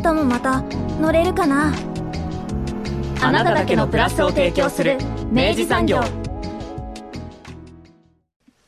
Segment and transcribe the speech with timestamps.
[0.00, 0.62] 明日もまた
[0.98, 1.74] 乗れるかな？
[3.20, 4.96] あなただけのプラスを提供する
[5.30, 6.00] 明治産業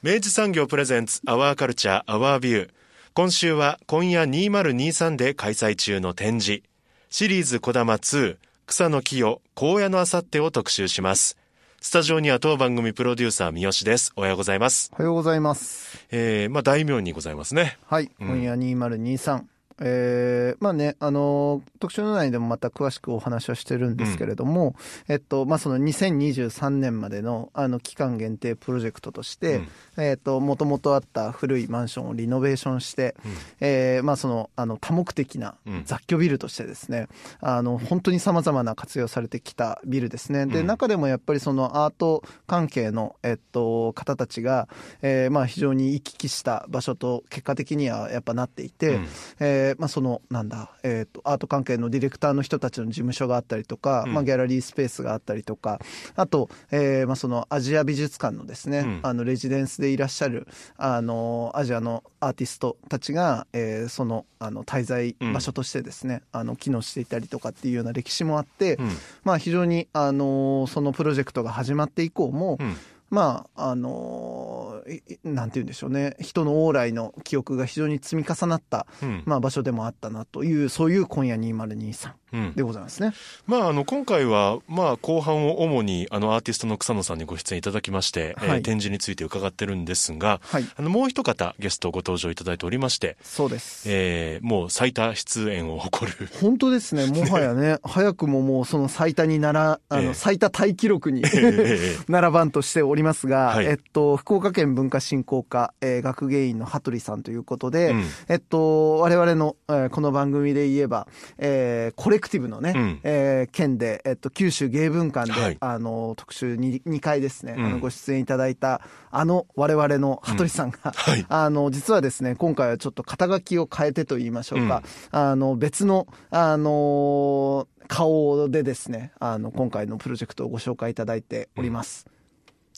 [0.02, 2.70] 明治産業プレゼンツアワーカルチャーアワービュー
[3.14, 6.62] 今週は今夜2023で開催中の展示
[7.08, 11.38] シリーズこだま2草の木よ荒野のあさってを特集します
[11.80, 14.12] スタジオには当番組プロデューサー三好です。
[14.14, 14.92] おはようございます。
[14.92, 16.06] おはようございます。
[16.12, 17.76] えー、まあ大名にございますね。
[17.88, 19.51] はい、今夜2023。
[19.80, 24.76] えー、まあね、あのー特集の内でもまた詳しくお話をしてるんですけれども、
[25.08, 33.14] えっと、まあその2023年までの、あの、期間限定プロジェクトとして、うんえっと、もともとあった古いマンションをリノベーションして、
[33.60, 35.82] えーまあその、あの、多目的なうん。
[35.84, 37.08] 雑居ビルとしてですね、
[37.40, 40.46] あの、本当に様々な活用されてきたビルですね。
[40.46, 40.66] で、うん。
[40.66, 44.68] 中でもやっぱりそのアート関係の、えっと、方たちが、
[45.02, 49.06] えーまあ非常に行き来した場所と結果的にはやっぱなっていて、うん。
[49.40, 54.14] えーまあその、なんだ、えっ、と、アート関係のディレクターの人たちの事務所があったりとか、うん。
[54.14, 55.80] まあギャラリースペースがあったりとか、
[56.16, 59.00] あと、えーまあそのアジア美術館のですね、うん。
[59.02, 60.46] あの、レジデンスでいらっしゃる、
[60.78, 68.90] あの、アジアのアーティストたちが、えーその、あの、滞在場所としてですね、あの、機能していたりとかっていうような歴史もあって、うん。
[69.24, 72.76] まあ非常に、あの、そのプロジェクトが始まって以降も、うん。
[73.12, 76.16] まあ、あのいいなんて言うんでしょうね。
[76.20, 83.12] 人の往来の記憶が非常に積み重なった、うんまあ場所でもあったなという、そういう今夜2023うんでございますね。
[83.46, 90.64] まあ、あの、今回は、まあ、後半を主に、あの、アーティストの草野さんにご出演いただきまして、えーはい展示について伺ってるんですが、はい。
[90.76, 93.84] あの、もう一方ゲストご登場いただいておりまして、そうです。
[93.86, 97.06] えー、もう最多出演を誇る、本当ですね。
[97.10, 108.04] もはやね、早くももうその最多になら、あの、ええ最多タイ記録にええ 並ばんとしておりますが、はいえっと、福岡県文化振興課、えー学芸員の羽鳥さんということで、うん。
[108.28, 111.06] えっと、我々の、えーこの番組で言えば、
[111.38, 113.00] えーコレクティブのね、うん。
[113.02, 115.56] えー県で、えっと、九州芸文館で、はい。
[115.60, 117.64] あの、特集に2回ですね、うん。
[117.66, 121.24] あのご出演いただいた、あの、我々の羽鳥さんが、はい。
[121.30, 132.06] あの、実はですね、今回はちょっと肩書きを変えてと言いましょうか、あの、別の、あの顔でですね、あの、今回のプロジェクトをご紹介いただいております。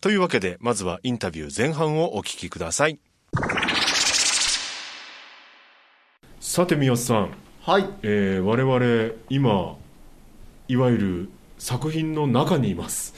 [0.04, 2.98] というわけで、まずはインタビュー前半をお聞きください。
[6.38, 7.30] さて、三好さん、
[7.62, 7.88] はい。
[8.02, 9.78] えー、我々、今、
[10.68, 13.14] いわゆる作品の中にいます。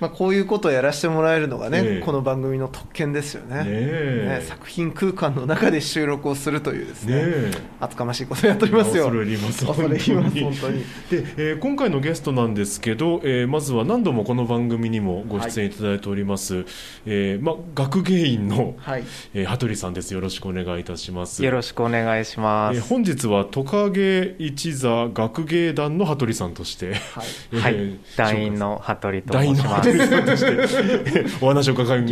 [0.00, 2.00] まあ、こういうことをやらせてもらえるのがね、ええ。
[2.00, 3.56] この番組の特権ですよね。
[3.56, 4.38] ねえ。
[4.40, 7.50] ね作品空間の中で収録をするというですねねえ。
[7.80, 9.04] 厚かましいことをやっておりますよ。
[9.04, 10.78] 恐れ入ります恐れ入ります本当に。
[10.78, 16.64] で、えー今回のゲストなんですけど、えーまずは何度もこの番組にもご出演いただいております、
[17.04, 19.04] えーま、学芸員の、はい。
[19.34, 20.14] えー羽鳥さんです。
[20.14, 21.44] よろしくお願いいたします。
[21.44, 22.76] よろしくお願いします。
[22.76, 27.22] えー本日はトカゲ一座学芸団の羽鳥さんとして、は
[27.52, 27.60] い。
[27.60, 27.74] はい。
[27.74, 29.87] えー、団員の羽鳥と申します。
[29.92, 32.08] の羽鳥さんとして お話を伺いな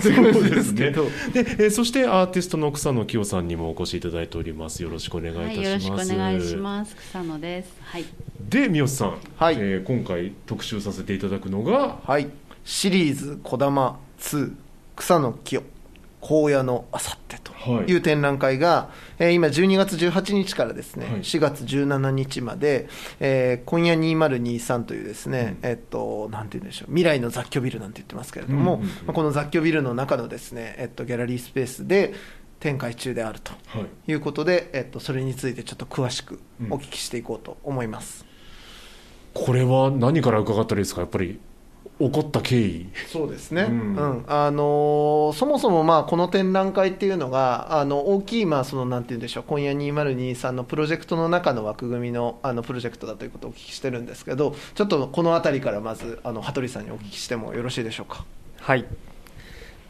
[0.00, 1.04] ところですけど。
[1.04, 1.42] そうですね。
[1.44, 4.82] で、えーそしてアーティストの草野清さんにもお越しいただいております。
[4.82, 6.96] よろしくお願いいたはい、します、よろしくお願いします。
[6.96, 7.72] 草野です。
[7.82, 8.04] はい。
[8.48, 9.54] で三好さん、はい。
[9.58, 11.98] えー今回特集させていただくのが。
[12.04, 12.28] はい。
[12.64, 14.52] シリーズ「こだま2
[14.96, 15.62] 草の清
[16.22, 17.90] 荒野のあさって」とはい。
[17.90, 21.14] いう展覧会が、えー今12月18日からですね、はい。
[21.20, 22.88] 4月17日まで、
[23.20, 32.14] えー今夜2023というですね、えっとなんて言うんでしょう未来の雑居ビルなんて言ってますけれども、この雑居ビルの中のですね、えっとギャラリースペースで
[32.60, 34.10] 展開中であるとはい。
[34.10, 36.72] いうことで、えっとそれについてちょっと詳しくうん。
[36.72, 38.24] お聞きしていこうと思います。
[39.32, 41.02] これは何から伺ったらいいですか？
[41.02, 41.38] やっぱり
[42.00, 42.88] 起こった経緯。
[43.06, 43.94] そうですね、ううん。
[43.94, 58.24] んあのーそもそもまあこの展覧会っていうのがあの大きいまあそのなんて言うんでしょう今夜2023のプロジェクトの中の枠組みのあのプロジェクトだということをお聞きしてるんですけどちょっとこの辺りからまずあの羽鳥さんにお聞きしてもよろしいでしょうか。
[58.60, 58.84] はい。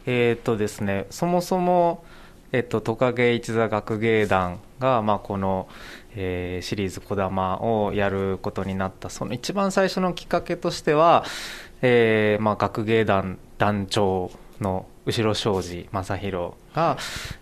[0.05, 2.03] えっ、とですね、そもそも、
[2.51, 5.67] えっ、と、トカゲ一座学芸団が、まあ、この、
[6.15, 11.23] えーシリーズこだまをやることになった、その一番最初のきっかけとしては、
[11.81, 16.97] えーまあ、学芸団団長の後ろ庄司正弘が、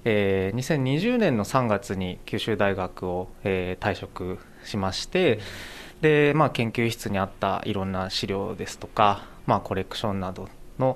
[0.06, 5.40] えー、2020年の3月に九州大学を、えー、退職しまして
[6.02, 10.48] で、まあ、研究室にあったいろんな資料ですとか、まあ、コレクションなど
[10.78, 10.96] の、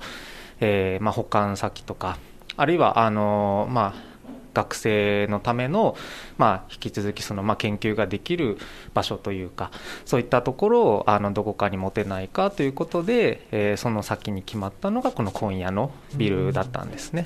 [0.62, 2.18] えーまあ、保管先とか
[2.56, 4.13] あるいはあの、まあ、
[4.54, 5.96] 学生のための、
[6.38, 8.58] まあ、引き続きその、まあ、研究ができる
[8.94, 9.72] 場所というか
[10.06, 17.26] そういったところをあのどこかに持てないかということで、えー、その先に決まったのがこの今夜のビルだったんですね。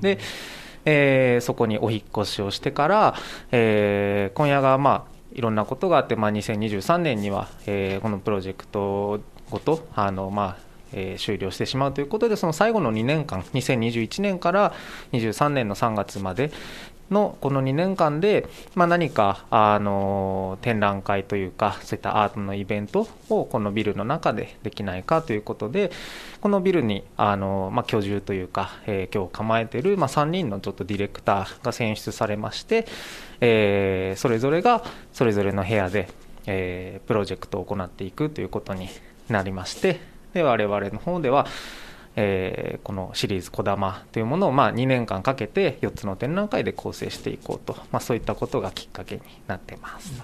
[0.00, 0.18] で
[0.84, 3.14] えー、そこにお引越しをしてから、
[3.50, 9.20] えー、今夜がまあいろんなことがあって、まあ、2023年には、えー、このプロジェクト
[9.50, 14.72] ごとあの、まあ、えー、終了してしまうということでその最後の2年間2021年から
[15.12, 16.50] 23年の3月まで
[17.10, 25.90] のこの2年間で、まあ、何かあの展覧会というかそういったアートのイベントをこのビルの中でできないかということで
[26.40, 32.86] このビルにあの、まあ、居住というか、えー、今日構えている、まあ、3人のちょっとディレクターが選出されまして、
[33.40, 36.08] えー、それぞれがそれぞれの部屋で、
[36.46, 38.88] えー、プロジェクトを行っていくということに
[39.28, 41.46] なりましてで我々の方では、
[42.14, 50.22] えー、このシリーズ「こだま」というものをまあ2年間かけて4つの展覧会で構成していこうと、まあ、そういったことがきっかけになってます。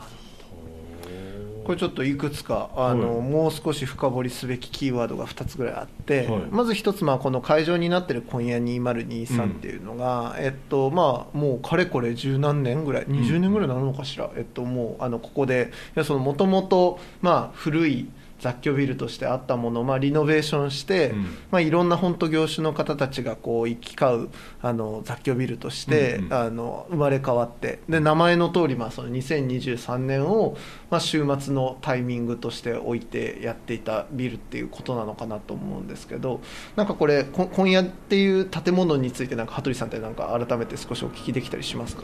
[1.64, 18.08] これちょっといくつかあの、はい、もう少し深掘りすべきキーワードが2つぐらいあって、はい、まず1つまあこの会場になってる今夜2023っていうのが、うん、えっとまあもうかれこれ十何年ぐらい20年ぐらいなのかしら、うん、えっともうあのここでもともとまあ古い
[18.40, 30.56] 雑居ビルとしてあったものを、まあ、リノベーションして、うん、まあ、いろんな本当業種の方たちがこう行き交うあの雑居ビルとして、うんうん、あの生まれ変わってで名前の通りまり、あ、その2023年を、
[30.90, 36.40] まあ、週末のタイミングとして置いてやっていたビルっていうことなのかなと思うんですけど
[36.76, 42.02] なんかこれ今夜っていう建物についてなんか羽鳥さんってなんか改めて少しお聞きできたりしますか？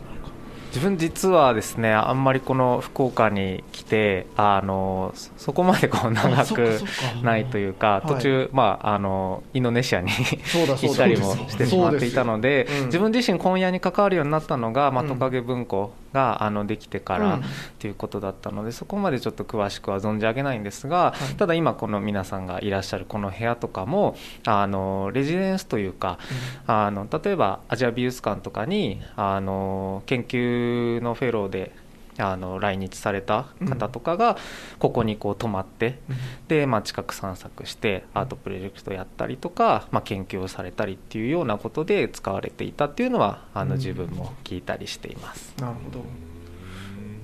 [0.71, 6.81] 自分実はですねあんまりこの福岡に来てあのそこまでこう長く
[7.23, 17.41] ないというか途中、まあ、あのインドネシアに行ったりもしてしまっていたので、自分自身今夜に関わるようになったのが、まあ、トカゲ文庫があのできてからっ
[17.79, 26.19] ていうことだったのでそこまでちょっと詳しくは存じ上げないんですが、ただ今この皆さんがいらっしゃるこの部屋とかもあのレジデンスというか、
[26.67, 31.73] あの例えばアジア美術館とかにあの研究のフェローで
[32.21, 34.37] あの来日された方とかが
[34.79, 36.17] ここにこう泊まって、うん、
[36.49, 45.55] で、まあ、近く散策してアートプロジェクトやったりとか、まあ、研究をされたりっていうようなことで使われていたっていうのはあの自分も聞いたりしています。
[45.61, 46.30] なるほど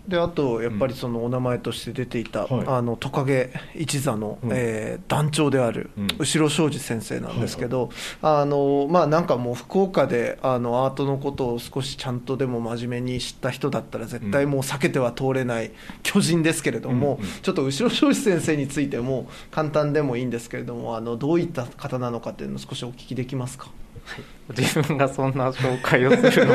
[0.08, 7.90] であとやっぱりそのお名前として出ていた、うん、あのトカゲ一座の、うん、えー、団長である後ろ庄司先生なんですけど、
[8.22, 15.72] あのまあなんかもう福岡であのアートのことを少しちゃんとでも真面目に知った人だったら絶対もう避けては通れない
[16.02, 23.70] 巨人ですけれども、うん、ちょっと後ろ庄司先生についても簡単でもいいんですけれどもあのどういった方なのかっていうのを少しお聞きできますか？
[24.06, 24.22] は
[24.54, 26.54] い、自分がそんな紹介をするの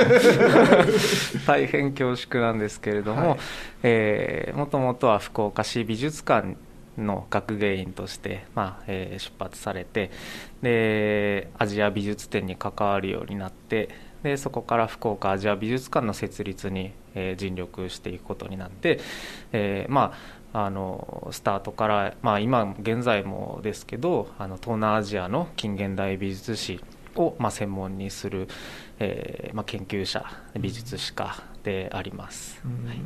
[1.45, 3.39] 大変恐縮なんですけれども、はい。
[3.83, 6.55] えー、もともとは福岡市美術館
[6.97, 10.11] の学芸員として、まあえー、出発されて
[10.61, 13.89] でアジア美術展に関わるようになって
[14.23, 18.99] でそこから福岡アジア美術館の設立に、えー、尽力していくことになって、
[19.51, 26.81] えー、まああのスタートから、まあ、今現在もですけどあの東南アジアの近現代美術史
[27.15, 28.47] を、まあ、専門にする、
[28.99, 30.25] えーまあ、研究者
[30.59, 32.61] 美術史家であります。
[32.63, 32.97] はい。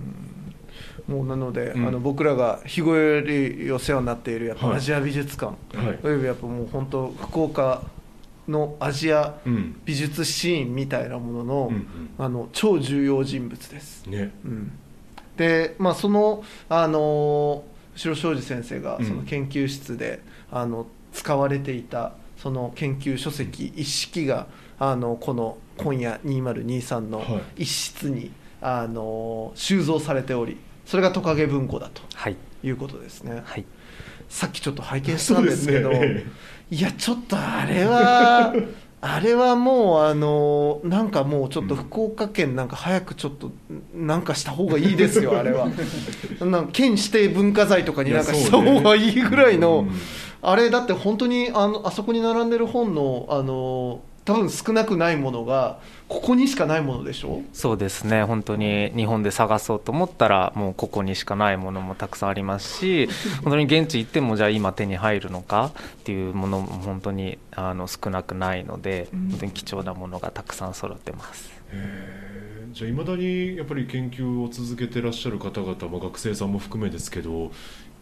[1.08, 7.84] もうなので、うん、あの僕らが日頃よりお世話になっているやっぱアジア美術館、はい、およびやっぱもう本当福岡
[8.48, 9.36] のアジア
[9.86, 14.06] 美術シーンみたいなもののうん、あの超重要人物です。
[14.08, 14.32] ね。
[14.44, 14.72] うん、
[15.38, 17.64] で、まあ、その、あの
[17.96, 20.22] 後ろ庄司先生がその研究室で、
[20.52, 24.48] あの使われていたその研究書籍一式が
[24.80, 27.24] あのこの今夜2023の
[27.56, 32.70] 一室に、あの収蔵されておりそれがトカゲ文庫だとい。
[32.70, 33.66] うことですね、はい、
[34.28, 36.26] さっきちょっと拝見したんですけど、 ね、
[36.72, 38.54] いやちょっとあれは
[39.02, 43.52] あれはもうあのなんかもうちょっと福岡県なんか早くちょっと
[43.94, 45.68] なんかした方がいいですよあれは。
[46.42, 49.88] なん県指定文化財とかになんかした方がいいぐらいの、
[50.48, 57.44] あれだって本当にあのあそこに並んでる本のあの多分少なくないものがここにしかないものでしょ？
[57.54, 58.24] そうですね。
[58.24, 63.08] 本当に日本で探そうと思ったらもうここにしかないものもたくさんありますし
[63.44, 65.72] 本当に現地行ってもじゃあ今手に入るのか？
[65.76, 71.52] っていうものも本当にあの少なくないので本当に貴重なものがたくさん揃ってます。
[72.72, 77.52] じゃあいまだにやっぱり研究を続けてらっしゃる方々、まあ、学生さんも含めですけど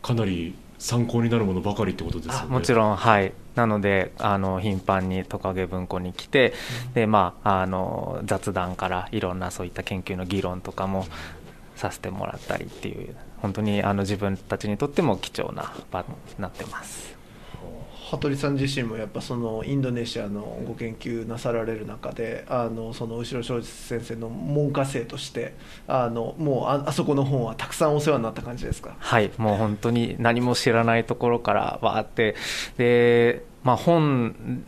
[0.01, 2.47] かなり参考になるものばかりってことですよね。
[2.49, 6.53] もちろんはいなのであの頻繁にトカゲ文庫に来て、
[6.87, 11.05] うん、でまああの雑談からいろんなそういった研究の議論とかも
[11.77, 17.12] させてもらったりっていう本当にあの自分たちにとっても貴重な場になってます。
[18.13, 25.55] 羽鳥さん自身もやっぱそのインドネシアのご研究なさられる中であのその後ろ正司先生の門下生として
[25.87, 28.95] あのもうああそこの本はたくさんお世話になった感じですか？
[28.99, 32.35] はいもう本当に何も知らないところからわーって。
[32.77, 34.63] で、まあ、本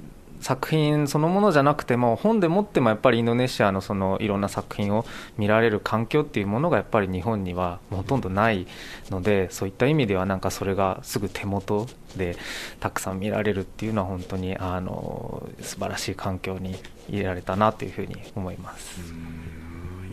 [0.45, 5.03] 作品そのものじゃなくても本でもってもやっぱりインドネシアのそのいろんな作品を
[5.39, 8.67] 見られる環境っていうものがやっぱり日本にはほとんどない
[9.09, 12.37] のでそういった意味ではなんかそれがすぐ手元で
[12.79, 16.75] たくさん見られるっていうのは本当にあの素晴らしい環境に
[17.09, 19.01] 入れられたなというふうに思います。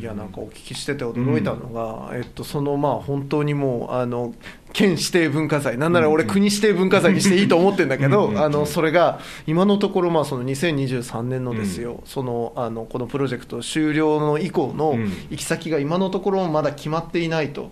[0.03, 4.35] いやなんかお聞きしてて驚いたのが、うん、えっと、そのまあ本当にもうあの
[4.73, 5.77] 県指定文化財。
[5.79, 14.97] なんなら俺国指定文化財にしていいと思ってるんだけど、あのそれが今のところまあその2023年のですよ、そのあのこのプロジェクト終了の以降の
[15.31, 17.71] 行き先が今のところまだ決まっていないと。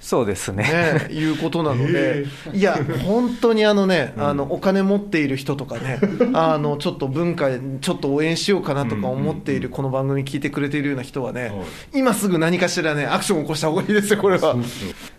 [0.00, 0.64] そうですね。
[1.08, 6.00] ねいうことなので、いや本当にあのね、あのお金持っている人とかね
[6.32, 7.48] あのちょっと文化
[7.80, 11.52] ちょっと応援しようかなとか思っているこの番組聞いてくれているような人はね、
[11.94, 14.56] 今すぐ何かしらねアクションを起こした方がいいですよこれは。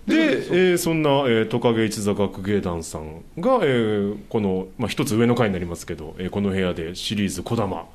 [0.08, 7.86] で、えー、そんな、えー、トカゲ一座学芸団さんが、えー、この、まあ、一つ上の階になりますけど、えー、この部屋でシリーズ「こだま」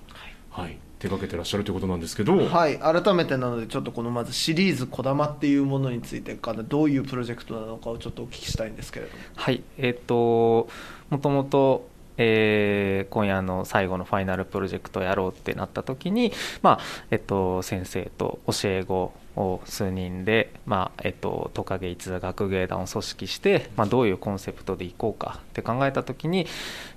[0.51, 9.19] はい手掛けてらっしゃるということなんですけどはい改めてなのでちょっとこのまずシリーズ「こだま」っていうものについてからどういうプロジェクトなのかをちょっとお聞きしたいんですけれども。
[9.35, 10.69] はいえっ、と
[11.11, 16.31] もともとえー、今夜の最後のファイナルプロジェクトをやろうってなった時に、
[16.61, 16.81] まあ
[17.11, 26.47] えっと、先生と教え子を数人で、まあえっと、トカゲ一座学芸団を組織して、まあ、どういうコンセプトでいこうかって考えた時に、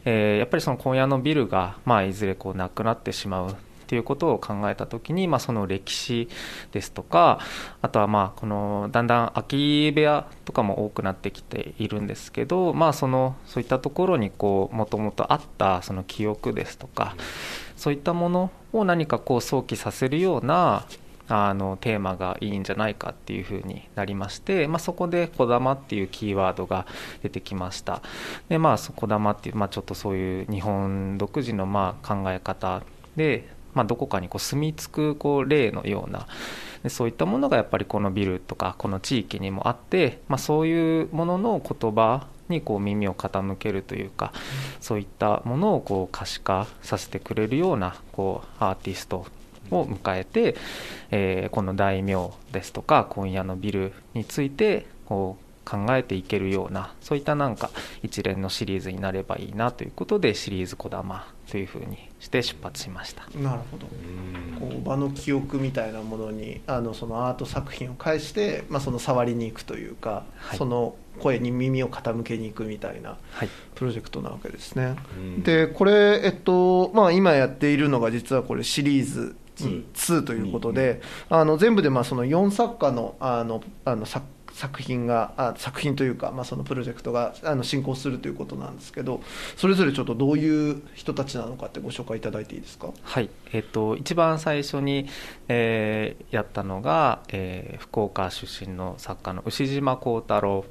[0.03, 6.27] えー、やっぱりその今夜のビルが、まあ、いずれこうなくなってしまうっていうことを考えた時に、まあ、その歴史
[6.71, 7.39] ですとか
[7.83, 17.15] あとはまあこのだんだん空き部屋とかも多くなってきているんですけど、まあ、そのそういったところにもともとあったその記憶ですとか
[17.77, 20.85] そういったものを何かこう想起させるような
[21.27, 26.85] あのテーマがいいんじゃないかっていうふうになりまして、まあ、そこで「こだま」っていうキーワードが
[27.23, 28.01] 出てきました。
[28.47, 32.83] でまあ「こだま」っていう、まあ、ちょっとそういう日本独自のまあ考え方
[33.15, 36.27] でまあ、どこかにこう住み着くこう例のような
[36.81, 44.31] でそういったものがやっぱりこのビルとかこの地域にもあって、まあ、そういうものの言葉にこう耳を傾けるというか、
[44.79, 49.25] そういったものをこう可視化させてくれるようなこうアーティスト
[49.71, 50.55] を迎えて、
[51.09, 57.71] えー、この大名ですとか今夜のビルについてこう考えていけるようなそういったなんか
[58.03, 63.23] 一連のシリーズになればいいなということでシリーズ「こだま」というふうにして出発しました。
[63.37, 63.87] なるほど。
[64.59, 73.17] こう場の記憶みたいなものにあのそのアート作品を介して、まあ、その触りに行くというか、はい、その声に耳を傾けに行くみたいな
[73.75, 74.85] プロジェクトなわけですね。
[74.85, 74.95] は
[75.39, 89.21] い、でこれ、えっとまあ、今やっているのが実はこれシリーズ2ということで、あの全部でまあその4作家のあのあの作作品があ作品というか、まあ、そのプロジェクトがあの進行するということなんですけど
[89.57, 92.93] それぞれちょっとどういう人たちなのかってご紹介いただいていいですか？
[93.03, 95.07] はい、えーと、一番最初に、
[95.49, 100.63] えー、やったのが、えー、福岡出身の作家の牛島幸太郎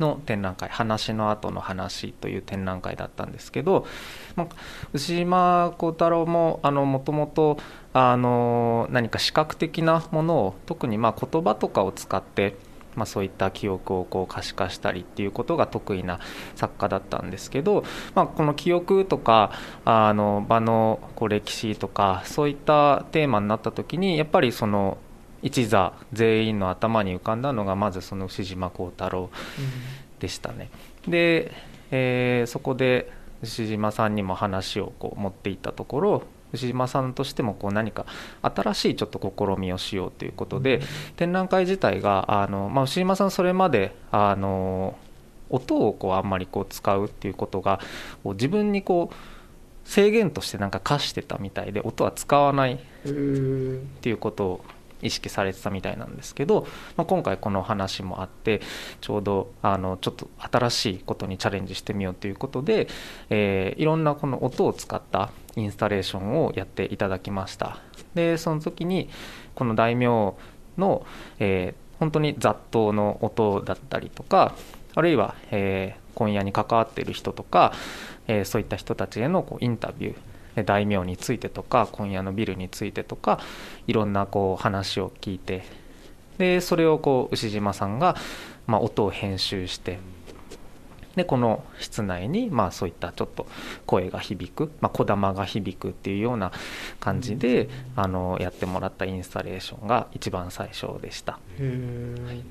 [0.00, 3.86] の展覧会「話の後の話」という展覧会だったんですけど、
[4.34, 4.46] まあ、
[4.92, 7.56] 牛島幸太郎ももともと
[7.94, 12.56] 何か視覚的なものを特にまあ言葉とかを使って
[12.96, 16.18] まあ、そういった記憶をこう可視化したりっていうことが得意な
[16.54, 17.84] 作家だったんですけど、
[18.14, 19.52] まあ、この記憶とか
[19.84, 24.98] あの場のこう歴史とかそういったテーマになった時にやっぱりその
[25.42, 29.30] 一座全員の頭に浮かんだのがまずその牛島幸太郎
[30.18, 30.70] でしたね。
[31.04, 31.52] うん、で、
[31.90, 33.12] えー、そこで
[33.42, 36.22] 牛島さんにも話をこう持っていったところ
[36.52, 38.06] 牛島さんとしてもこう何か
[38.42, 40.80] 新しいちょっと試みをしようということで、
[41.16, 44.96] 展覧会自体があの、まあ、牛島さんそれまであの
[45.50, 47.80] 音をこうあんまりこう使うっていうことが
[48.24, 49.14] 自分にこう
[49.84, 54.64] 制限としてなんか課してたみたいで音は使わないっていうことを
[55.02, 58.60] 意識されてたみたいなんですけど、まあ、今回この話もあって
[59.00, 62.88] ちょうどあのちょっと新しいことにチャレンジしてみようということで、
[63.30, 67.78] えーいろんなこの音を使ったインスタレーションをやっていただきました。
[68.14, 69.10] でその時に
[69.54, 70.34] この大名
[70.78, 71.06] の、
[71.38, 74.54] えー本当に雑踏の音だったりとか
[74.94, 77.72] あるいは、えー今夜に関わっている人とか、
[78.26, 80.16] えーそういった人たちへのこうインタビュー
[80.64, 83.40] 大名についてとか今夜のビルについてとか
[83.86, 85.64] いろんなこう話を聞いて
[86.38, 88.16] でそれをこう牛島さんが、
[88.66, 89.98] まあ、音を編集して
[91.16, 93.46] でこの室内にまあそういったちょっと
[93.86, 96.52] 声が響く、まあ、小玉が響くっていうような
[97.00, 101.38] 感じであのやってもらったインスタレーションが一番最初でした。
[101.58, 102.42] へえ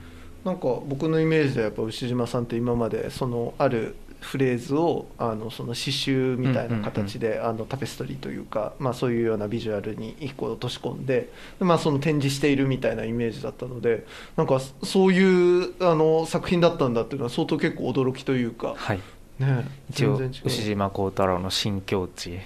[0.43, 11.29] なんか僕のイメージでやっぱ牛島さんって今までそのあるフレーズをあのその刺繍みたいな形で、あのタペストリーというか、まあ、そういうようなビジュアルに一個落とし込んで
[11.59, 14.05] で、まあ、その展示しているみたいなイメージだったので
[14.35, 18.99] なんかそういうあの作品だったんだっていうのは相当結構驚きというか、はい、
[19.39, 20.15] ね、一応
[20.45, 22.39] 牛島幸太郎の新境地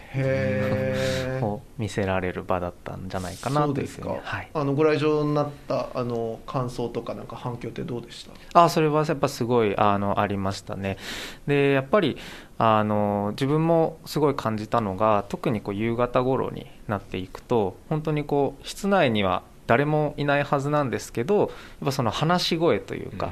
[1.42, 8.64] を見せられる場だったんじゃないかなというふうですか、にはい、あのご来場になったあの感想とかなんか反響ってどうでした？
[8.64, 10.98] あそれはやっぱすごいあのありましたね。
[11.46, 12.18] でやっぱり
[12.58, 21.50] あの自分もすごい感じたのが特にこう夕方頃になっていくと本当にこう室内には誰もいないはずなんですけどやっ
[21.86, 23.32] ぱその話し声というか、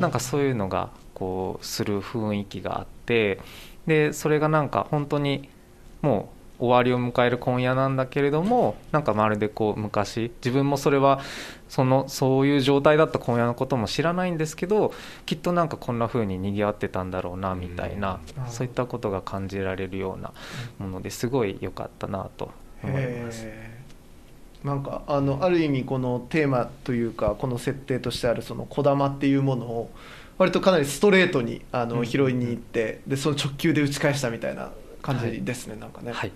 [0.00, 3.40] なんかそういうのがこうする雰囲気があって
[3.86, 5.48] でそれがなんか本当に
[6.02, 11.20] もう終わりを迎える今夜なんだけれどもなんかまるでこう昔自分もそれは
[11.68, 14.92] そのそういう状態だった今夜のことも知らないんですけど
[15.24, 18.50] きっとなんかこんな風に賑わってたんだろうなみたいな、うん。
[18.50, 20.32] そういったことが感じられるような
[20.78, 22.50] ものですごい良かったなと
[22.82, 23.46] 思います。
[24.64, 29.90] なんかあのある意味このテーマというかこの設定としてあるその「こだま」っていうものを
[30.38, 32.06] 割とかなりストレートにあのうん。
[32.06, 34.70] 拾いに行ってでその直球で打ち返したみたいな
[35.02, 36.12] 感じですね、なんかね。
[36.12, 36.32] はい。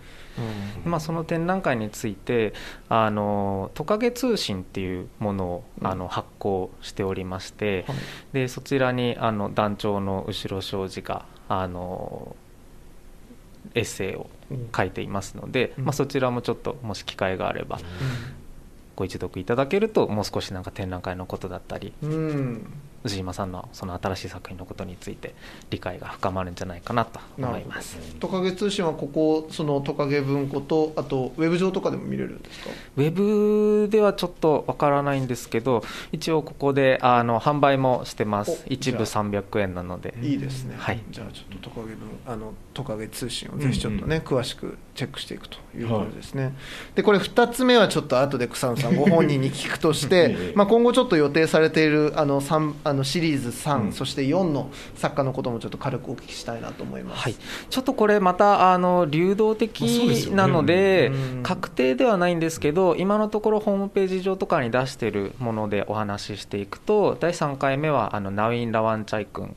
[0.84, 0.90] うん。
[0.90, 2.52] まあ、その展覧会について
[2.88, 5.86] あのトカゲ通信っていうものをうん。
[5.86, 7.96] あの発行しておりまして、はい。
[8.32, 12.36] でそちらにあの団長の後ろ庄司があの
[13.74, 14.28] エッセイを
[14.76, 15.84] 書いていますので、うん。
[15.84, 17.78] まあ、そちらもちょっともし機会があれば
[18.96, 22.72] ご一読いただけるともう少しなんか展覧会のことだったりうん、うん
[23.04, 25.34] 牛島さんのその新しい作品のことについて
[25.70, 27.98] 理解が深まるんじゃないかなと思います。
[28.20, 32.70] トカゲ通信はここそのトカゲ文庫とあとウェブ上とかでも見れるんですか？
[32.96, 38.64] ウェブではちょっとわからないんですけど一応ここであの販売もしてます。
[38.68, 40.14] お一部じゃ300円なので。
[40.22, 41.00] いいですね、はい。
[41.10, 46.54] じゃあちょっとトカゲ文あのトカゲ通信をぜひちょっとね、詳しくチェックしていくという感じですね、
[46.94, 50.52] でこれ2つ目はちょっと後で草野さんご本人に聞くとして ええ。
[50.54, 53.92] まあ今後ちょっと予定されているあの三あのシリーズ3、うん。
[53.92, 57.34] そして4の作家のこともちょっと軽くお聞きしたいなと思います、はい、
[57.70, 59.82] ちょっとこれまたあの流動的
[60.32, 61.42] なのでうん。
[61.42, 69.54] 確定ではないんですけど今のところホームページ上とかに出しているものでお話ししていくと第3回目はあのナウィン・ラワンチャイ君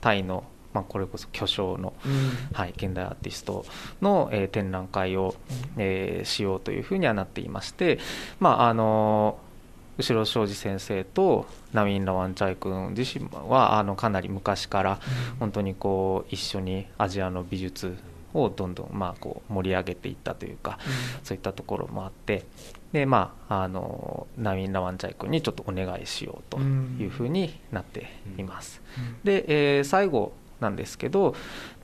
[0.00, 0.44] タイの、
[0.78, 2.56] まあ、これこそ巨匠のうん。
[2.56, 3.64] はい、現代アーティスト
[4.00, 5.34] の、えー展覧会を、
[5.76, 7.98] えーしようというふうにはなっていまして、
[8.38, 9.38] まああの
[9.98, 15.00] 後ろ庄司先生とナウィン・ラワンチャイ君自身はあのかなり昔から
[15.40, 17.96] 本当にこう一緒にアジアの美術
[18.32, 20.78] をどんどんまあこう盛り上げていったというか、
[21.24, 22.44] そういったところもあって
[22.92, 28.80] で、まあ、あのナウィン・ラワンチャイ君にちょっとお願いしようというふうになっています。
[29.24, 31.34] で、えー最後なんですけど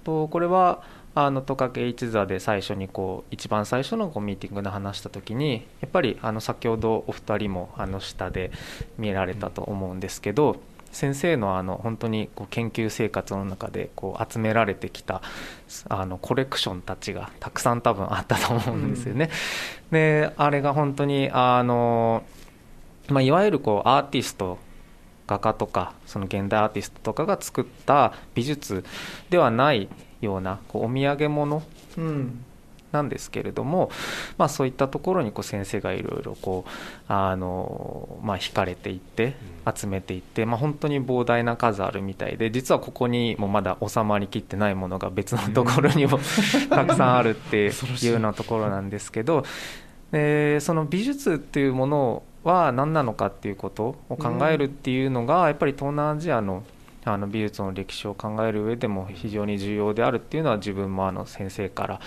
[0.04, 0.82] とこれは
[1.16, 8.50] あのトカゲ一座で最初にこう一番最初のこうミーティングで話した時にやっぱりあの先ほどお二人もあの下で
[8.98, 10.56] 見られたと思うんですけど、
[10.90, 15.22] 先生のあの本当にこう研究生活の中でこう集められてきた
[15.88, 19.30] あのコレクションたちがたくさん多分あったと思うんですよね。
[19.92, 22.24] であれが本当にあの、
[23.08, 24.58] まあ、いわゆるこうアーティスト
[25.26, 28.84] 画家とかその現代アーティストとかが作った美術
[29.30, 29.88] ではない
[30.20, 31.62] ようなこうお土産物
[31.96, 32.44] うん
[32.94, 33.90] なんですけれども、
[34.38, 36.70] まあ、そういったところにこう先生がいろいろこう
[37.12, 39.34] あの、まあ、惹かれていって
[39.74, 46.20] 集めていって、まあ、本当に膨大な数あるみたいで実はここにもまだ収まりきってないものが別のところにも
[46.70, 49.44] たくさんあるっていうようなところなんですけど
[50.12, 56.62] でその美術っていうものは何なのかっていうことを考えるっていうのがやっぱり東南アジアの
[57.06, 62.00] あの美術の歴史を考える上でも非常に重要であるっていうのは自分もあの先生から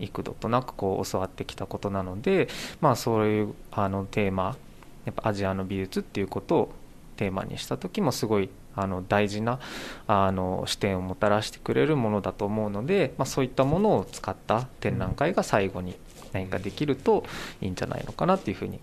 [0.00, 2.48] 幾度となくこう教わってきたことなので、
[2.80, 4.56] まあ、そういうあのテーマ
[5.04, 6.72] やっぱアジアの美術っていうことを
[7.16, 9.60] テーマにした時もすごいあの大事な
[10.06, 15.96] あの視点をもたらしてくれるものだと思うので、まあ、そういったものを使った展覧会が最後に
[16.32, 17.24] 何かできると
[17.60, 18.80] いいんじゃないのかなっていうふうに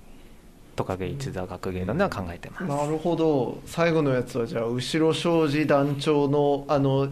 [0.78, 2.64] トカゲ一座学芸団では考えてます。
[2.64, 3.60] なるほど。
[3.66, 7.10] 最後のやつはじゃあ後ろ庄司団長のあの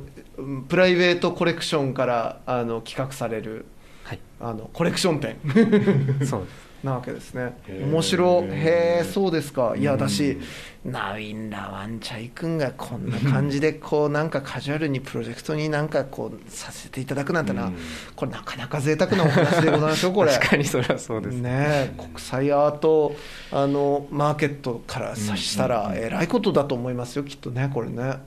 [0.70, 3.66] プライベートコレクションからあの企画される、
[4.04, 5.38] はい、あのコレクション展。
[6.26, 7.58] そうですなわけですね。
[7.68, 8.44] 面白。
[8.44, 9.76] へえそうですか。
[9.76, 10.38] いやだし
[10.86, 17.78] ナウィンラワンチャイ君がこんな感じでこうなんかカジュアルにプロジェクトになんかこうさせていただくなんてな、うん。
[18.16, 20.32] これなかなか贅沢なお話でございますよこれ。
[20.32, 21.50] 確かにそれはそうですね。
[21.52, 23.16] え国際アート
[23.52, 28.20] あのマーケットからさしたらえらいことだと思いますよきっとねこれね。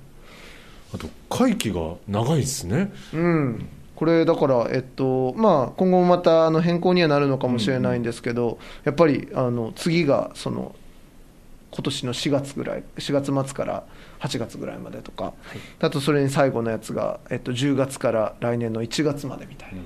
[0.92, 2.92] あと会期が長いですね。
[3.14, 10.76] うんこれだから、えっとまあ、今後もまたあの変更にはなるのかもしれないんですけど、やっぱりあの次がその
[11.72, 13.82] 今年の4月ぐらい4月末から
[14.20, 15.34] 8月ぐらいまでとか、
[15.80, 19.80] あとそれに最後のやつが、えっと、10月から来年の1月までみたいな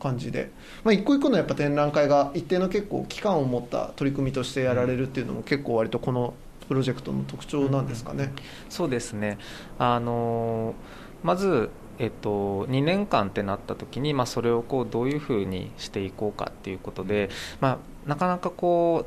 [0.00, 0.52] 感じで、
[0.84, 6.34] まあ、一個一個のやっぱ展覧会が一定の結構期間を持った取り組みとしてやられるっていうのも結構割とこの
[6.68, 8.32] プロジェクトの特徴なんですかね。
[8.68, 9.38] そうですね。
[9.76, 10.76] あの
[11.24, 17.30] まずえっと、2年間ってなった時に、まあ、それをこうどういうふうにしていこうかっていうことで、
[17.60, 19.06] まあ、なかなかこ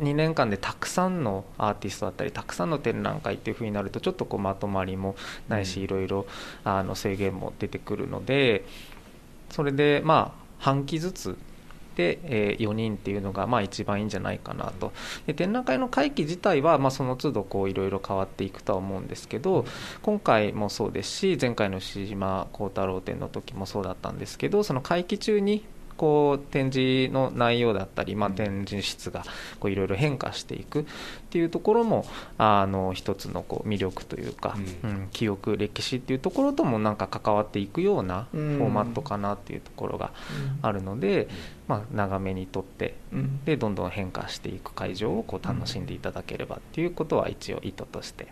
[0.00, 5.16] う2年間でたくさんのアーティストだったりたくさんの展覧会っていうふうになるとちょっとこうまとまりも
[5.48, 6.26] ないし、いろいろ
[6.64, 8.64] あの制限も出てくるので
[9.50, 11.36] それでまあ半期ずつ
[11.98, 14.92] で、えー4人っていうのがまあ一番いいんじゃないかなと。
[15.26, 19.66] で展覧会の会期自体はまあその都度こういろいろ変わっていくとは思うんですけど
[20.02, 25.64] 今回もそうですし前回の牛島幸太郎展の時もそうだったんですけどその会期中に
[25.98, 29.24] こう展示の内容だったり、まあ、展示室が
[29.58, 30.84] こういろいろ変化していくっ
[31.28, 32.06] ていうところも
[32.38, 35.08] あの一つのこう魅力というか、うん。
[35.10, 40.12] 記憶歴史っていうところともなんか関わっていくようなフォーマットかなっていうところが
[40.62, 41.28] あるので、
[41.68, 43.44] まあ、長めにとってうん。
[43.44, 48.28] でどんどん変化していく会場をこう楽しんでいただければっていうことは一応意図として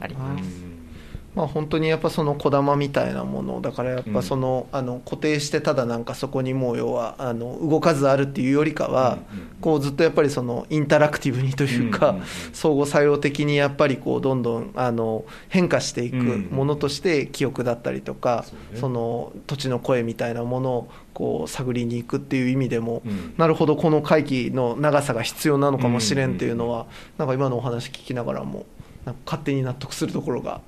[0.00, 0.87] あります。
[1.34, 9.18] まあ、本当にやっぱそのこだまみたいなものだからやっぱその,、あの固定してただなんかそこにもう要はあの動かずあるっていうよりかは、
[9.60, 12.16] こうずっとやっぱりそのインタラクティブにというか、
[12.52, 23.34] 相互作用的にやっぱりこうどんどんあの変化していくものとして記憶だったりとか、その土地の声みたいなものをこう探りに行くっていう意味でも、うん。
[23.36, 26.86] なるほどこの会期の長さが必要なのかもしれんっていうのは、
[27.16, 28.66] なんか今のお話聞きながらも
[29.04, 30.60] なんか勝手に納得するところが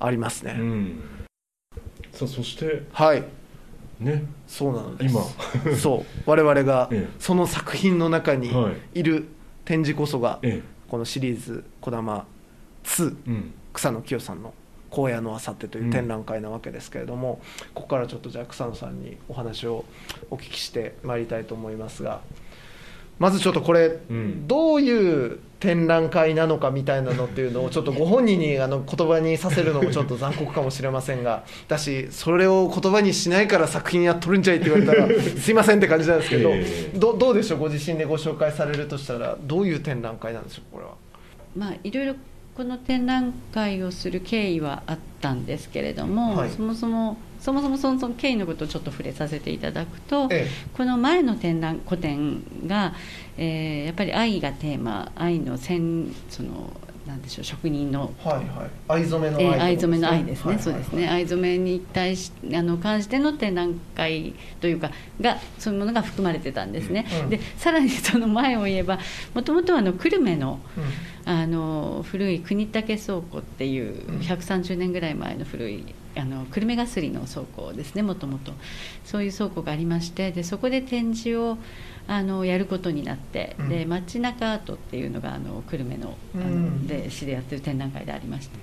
[0.00, 0.56] ありますね。
[0.58, 1.00] うん。
[2.12, 3.24] さあそしてはい。
[4.00, 4.24] ね。
[4.46, 5.14] そうなのです。
[5.64, 5.76] 今。
[5.76, 6.04] そう。
[6.26, 7.14] 我々が ええ。
[7.18, 9.02] その作品の中にはい。
[9.02, 9.26] る
[9.64, 12.26] 展示こそがえこのシリーズ「こだま
[12.84, 13.54] 2えうん。
[13.72, 14.54] 草野清さんの
[14.92, 17.40] 荒野のあさって」という展覧会なわけですけれども、
[17.74, 19.84] ここからちょっとじゃあ草野さんにお話を
[20.30, 22.20] お聞きしてまいりたいと思いますが
[23.18, 24.46] まずちょっとこれ、ん。
[24.46, 35.08] どういう展覧会なのかみたいなのっていうのをちょっとご本人にあの言葉にさせるのもちょっと残酷かもしれませんがだしそれを言葉にしないから作品やっとるんじゃいって言われたら
[35.40, 36.62] すいませんって感じなんですけど、え
[36.94, 40.90] えどどうでしょうご自身でご紹介されるとしたらどういう展覧会なんでしょうこれは？
[41.56, 42.14] まあいろいろ
[42.54, 52.94] この展覧会をする経緯はあったんですけれども、はいそもそもそもそもそのその経緯のことをちょっと触れさせていただくと、えこの前の展覧個展が、
[53.36, 56.72] えーやっぱり愛がテーマ愛の線その
[57.06, 58.66] なんでしょう職人のはいは
[58.98, 59.02] い。
[59.02, 61.06] 藍染めの愛えー藍染めの愛ですね、はいはいそうですね。
[61.06, 67.28] 藍染めに対しあの関しての展覧会というかがそういうものが含まれてたんですね、うん。
[67.28, 68.98] でさらにその前を言えば
[69.34, 70.84] もともとはあの久留米のうん。
[71.26, 74.18] あの古い国武倉庫っていううん。
[74.20, 75.84] 130年ぐらい前の古い
[76.16, 78.52] あの久留米がすりの倉庫ですねもともと。
[79.04, 81.58] そういう倉庫がありましてでそこで展示を
[82.06, 83.68] あのやることになって、うん。
[83.68, 86.86] で街中アートっていうのがあの久留米のあの、うん。
[86.86, 88.58] で市でやってる展覧会でありまして。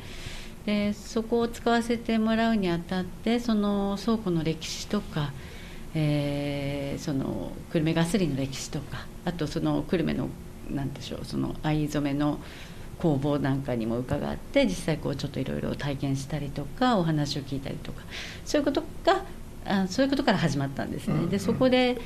[0.65, 5.31] でそこを使わせてもらうにあたってその倉庫の歴史とか、
[5.95, 10.29] えーその久留米ガスリの歴史とかあとその久留米の
[10.69, 12.39] なんでしょうその藍染めの
[13.01, 18.03] 工房なんかにも伺って実際こうちょっといろいろ体験したりとかお話を聞いたりとか
[18.45, 19.23] そういうことが
[19.65, 21.15] あそういうことから始まったんですね。
[21.15, 21.29] うんうん。
[21.29, 21.97] でそこで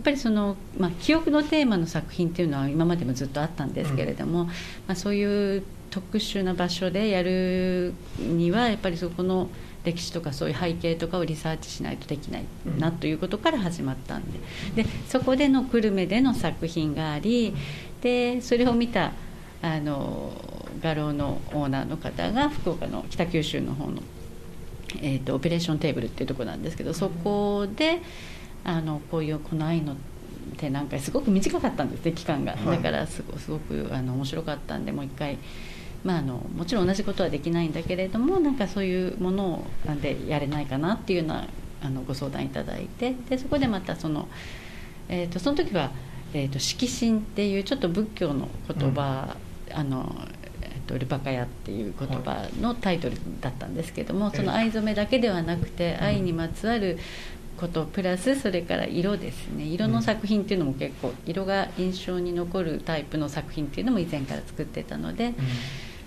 [0.00, 4.52] っぱりその、まあ、記憶のテーマの作品っていうのは今までもずっとあったんですけれども、ま
[4.88, 9.50] あ、そういう特殊な場所でやるにはやっぱりそこの
[9.84, 12.44] 歴史とかそういう背景とかをリサーチしないとできない
[12.78, 14.38] なということから始まったんで。
[14.84, 17.54] でそこでの久留米での作品があり
[18.00, 19.12] でそれを見た
[19.62, 20.32] あの
[20.82, 24.02] 画廊のオーナーの方が福岡の北九州の方の、
[25.00, 28.02] えーと、 Operation Table っていうとこなんですけどそこで
[28.64, 29.96] あのこういうこの愛の
[30.56, 35.38] 展覧会すごく短かったんですね期間が、だからすごすごくあの面白かったんでもう一回。
[36.04, 41.46] まあ、あのもちろん同じことはできないんだけれどもなんかそういうものをなんでやれないかなっていうような
[41.80, 44.28] あのご相談いただいてでそこでまたその、
[45.08, 45.90] えーと、その時は、
[46.32, 50.14] えーと、色神っていうちょっと仏教の言葉、うん、あの
[50.60, 56.98] えーと、ルパカヤっていう言葉のタイトルだったんですけども、はい、その藍染めだけではなくて愛にまつわる
[57.56, 59.64] ことプラスそれから色ですね。
[59.64, 65.26] 色の作品っていうのも結構色が印象に残るタイプの作品っていうのも以前から作ってたので。
[65.26, 65.34] うん。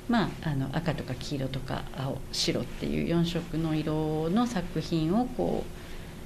[0.08, 5.64] まあ、あの赤とか黄色とか青白っていう4色の色の作品をこ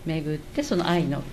[0.05, 1.23] う巡ってその愛の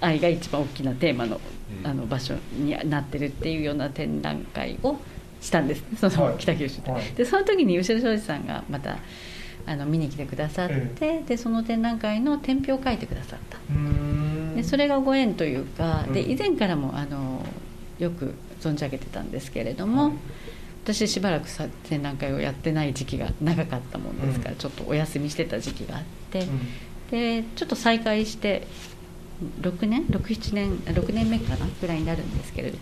[0.00, 1.40] 愛が一番大きなテーマの
[1.82, 4.98] あの場所になってるっていうような展覧会を
[5.40, 5.82] したんです。
[5.96, 6.90] その北九州で。
[6.90, 8.98] はい、でその時に後ろ庄司さんがまた
[9.66, 13.58] あの見に来てくださって、でその展覧会の天表を書いてくださった。
[14.54, 17.44] でそれがご縁というかで以前からもあの
[17.98, 20.12] よく存じ上げてたんですけれども、はい。
[20.84, 21.48] 私しばらく
[21.88, 26.60] 展覧会をやってない時期が長かったもんですから、うん、ちょっとお休みしてた時期があって、うん、
[27.10, 28.68] でちょっと再開して
[29.62, 31.66] 6年？67年？6年目かな？
[31.80, 32.78] ぐらいになるんですけれど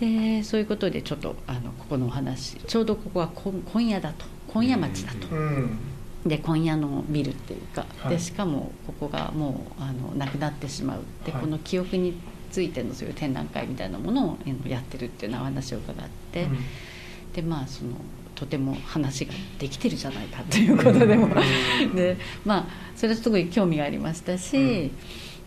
[0.00, 4.24] でそういうことでちょっとあのここのお話ちょうどここは今夜だと。
[4.48, 5.28] 今夜町だと。
[5.28, 5.78] うん。
[6.26, 11.00] で今夜のビルっていうか、はい、でしかもここがもうあのなくなってしまう。
[11.24, 12.14] で、はい、この記憶に
[12.50, 16.58] ついてのそういう展覧会みたいなものをやってるっていうような話を伺って、うん、
[17.32, 17.92] でまあその
[18.34, 21.28] とても話ができてるじゃないかということでも。
[21.94, 24.90] でまあそれはすごい興味がありましたし、うん、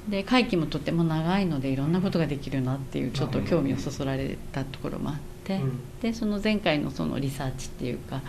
[0.09, 8.21] で会期もとても長いのでいろんなことができるなっていうちょっと興味をそそられたところもあって、うん、でその前回のそのリサーチっていうか、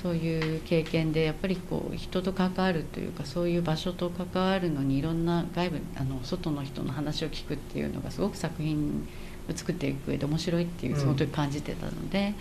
[0.00, 9.06] そういう経験でやっぱりこう人と関わるというかそういう場所と関わるのにいろんな外部あの外の人の話を聞くっていうのがすごく作品
[9.48, 12.34] を作っていく上で面白いっていうその時感じてたので、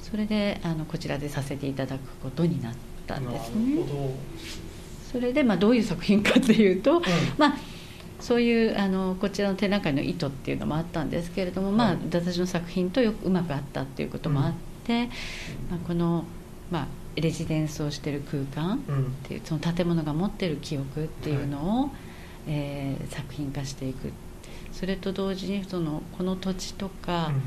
[0.00, 2.74] うん、それであのこちらでさせていただくことになっ
[3.06, 3.82] たんですね。
[5.12, 7.02] それでまあどういう作品かというと、うん、
[7.36, 7.54] まあ
[8.20, 14.52] そういうあのこちらの展覧会の意図っていうのもあったんですけれども、まあ、私の作品とよくうまく合ったっていうこともあっ
[14.84, 15.06] て、
[15.68, 16.24] まあ、この
[16.72, 18.80] まあ、レジデンスをしてる空間っ
[19.28, 21.90] ていう、その建物が持ってる記憶っていうのを、
[22.48, 24.10] えー、作品化していく。
[24.72, 27.42] それと同時にそのこの土地とか、うん、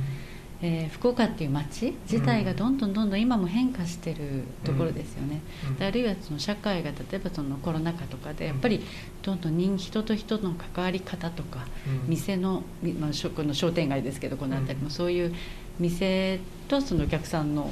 [0.62, 5.42] えー、福岡っていう街自体がどんどんどんどん今も変化してるところですよね、
[5.78, 8.82] うん、あるいはその社会が例えばそのコロナ禍とかでやっぱり
[9.22, 12.64] どんどん人人と人の関わり方とか、うん、店の、
[13.00, 15.36] まあ、この商店街ですけどこの辺りもそういう
[15.80, 17.70] 店とそのお客さんの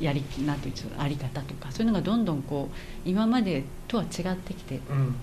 [0.00, 5.14] やりなんていうあり方とかそういうのがどんどんこう今までとは違ってきて、うん、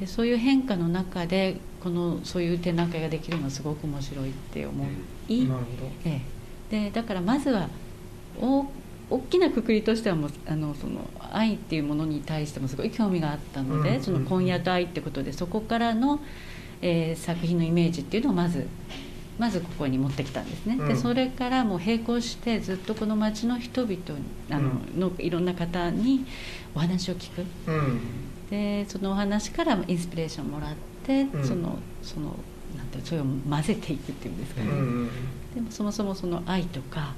[0.00, 5.04] でそういう変化の中でこのそういう展覧会ができるのはすごく面白いって思い、うん、
[6.04, 6.20] え
[6.70, 7.68] え、でだからまずは
[8.40, 8.66] 大
[9.10, 16.20] 大きなくくりとしてはもうあのその愛っていうものに対してもすごい興味があったので、うん、その今夜と愛ってことでそこからの、
[16.80, 18.68] えー、作品のイメージっていうのをまず
[19.38, 23.98] まずここに持ってきたんですね、うん、でそれからもう並行してずっとこの町の人々に
[24.50, 26.24] あの、うん、のいろんな方に
[26.74, 28.00] お話を聞く、うん、
[28.50, 32.36] でそのお話からインスピレーションもらって、そのその
[32.92, 34.70] なんてそれを混ぜていくっていうんですかね、
[35.54, 37.14] でもそもそもその愛とか、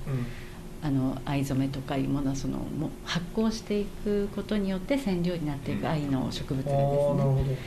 [0.85, 6.79] あの藍染めとかいうものはそのも発酵していくことによって染料になっていく藍の植物ですね、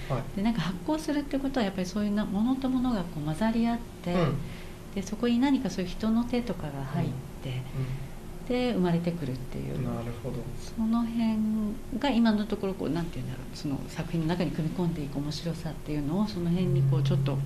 [0.10, 4.36] はい、でなんか発酵するってことはやっぱりそういうなものとものがこう混ざり合って、うん、
[4.94, 7.10] でそこに何かそういう人の手とかが入っ
[7.42, 7.62] て、
[8.42, 9.82] うん、で生まれてくるっていう。
[9.82, 10.36] なるほど。
[10.60, 11.38] その辺
[11.98, 13.58] が今のところこうなんていうんだろう。
[13.58, 17.38] その作品の中に組み込んでいく面白さっていうのをその辺にこうちょっと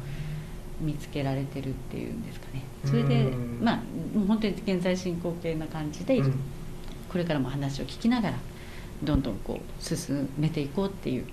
[0.79, 2.63] 見つけられてるっていうんですかね。
[2.85, 3.79] それでまあ
[4.27, 6.33] 本当に現在進行形な感じで、うん、
[7.11, 8.37] これからも話を聞きながら
[9.03, 11.25] どんどんこう進めていこうっていう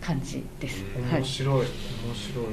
[0.00, 0.84] 感じです。
[1.12, 1.66] 面白い、はい、
[2.06, 2.46] 面白い。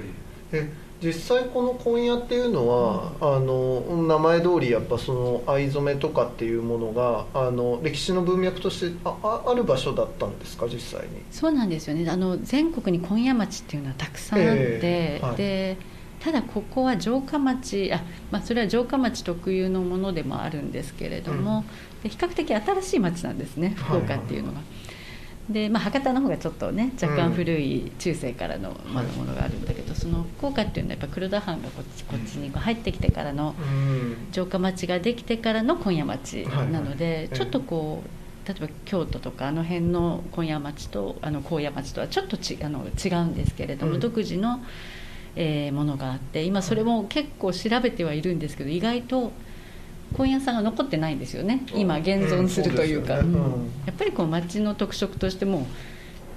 [0.54, 0.74] え
[1.04, 11.24] 実際この紺屋っていうのは、あの名前通りやっぱその藍染めとかっていうものがあの歴史の文脈としてああある場所だったんですか実際に？
[11.32, 12.08] そうなんですよね。
[12.08, 15.38] あの全国に紺屋町っていうのはたくさんあって、えーはい。
[15.38, 15.78] で
[16.24, 21.66] ただここは城下町あ、まあ、それは城下町特有のものでもあるんですけれども、
[22.04, 24.60] で比較的新しい町なんですね福岡っていうのが。
[25.50, 34.16] でまあ、博多の方がちょっとね若干古い中世からのまだものがあるんだけど、その福岡っていうのはやっぱ黒田藩がこっちこっちにこう入ってきてからのうん。
[34.32, 37.30] 城下町ができてからの今夜町なので、はいはい。
[37.30, 38.04] ちょっとこ
[38.46, 44.00] う例えば京都とかあの辺の今夜町とあの高野町とはちょっとちあの違うんですけれども、うん。
[44.00, 44.62] 独自の、
[45.36, 49.32] えーものがあって今それも結構調べてはいるんですけど意外と
[50.14, 51.64] 今夜さんが残ってないんですよね。
[51.74, 53.52] 今現存するというか、うねうんうん。
[53.86, 55.66] やっぱりこう町の特色としても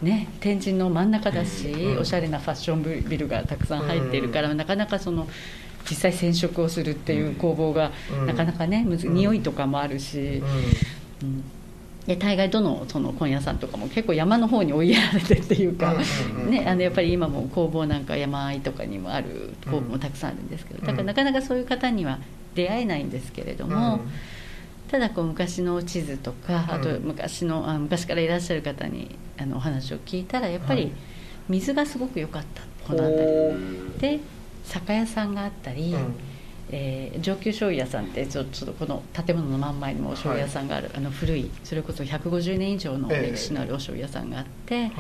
[0.00, 5.26] ね、天神の真ん中だし、うんおしゃれなファッションビルがたくさん入っているから、なかなかその
[5.90, 8.26] 実際染色をするっていう工房が、うん。
[8.26, 10.40] なかなかねむずうん匂いとかもあるし、
[11.22, 11.42] うん
[12.06, 15.94] で大概どのその本屋さんとかも結構山の方に追いやられてっていうか、
[16.48, 22.18] ね、あのやっぱり今も工房なんか山あいとかにもある工房もたくさんあるんですけど、だからなかなかそういう方には
[22.54, 24.00] 出会えないんですけれども。
[24.86, 30.92] ただこう昔の地図とかあとうん昔のあ昔からいらっしゃる方にあのお話を聞いたらやっぱりはい。
[31.48, 33.26] 水がすごく良かったこの辺
[33.94, 34.18] り。
[34.18, 34.20] で
[34.64, 35.94] 酒屋さんがあったり、
[36.70, 44.92] えー上級醤油屋さんってちょっとこの建物の真ん前にもお醤油屋さんがある、あの古いそれこそ150年以上の歴史のあるお醤油屋さんがあって、はい。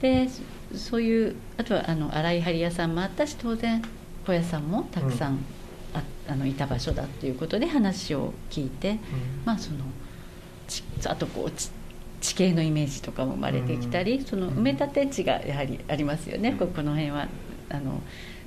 [0.00, 0.42] でそ
[0.78, 3.80] そういうあとはあの洗い張り屋さんもあったし当然
[4.26, 5.38] 小屋さんもたくさん、
[5.94, 8.98] ああのいた場所だっていうことで話を聞いて、
[9.44, 9.78] まあその
[10.66, 11.70] ちあとこうち
[12.20, 17.28] 地形のイメージとかも生まれてきたり、その埋め立て地がやはりありますよね、ここの辺は
[17.68, 18.00] あの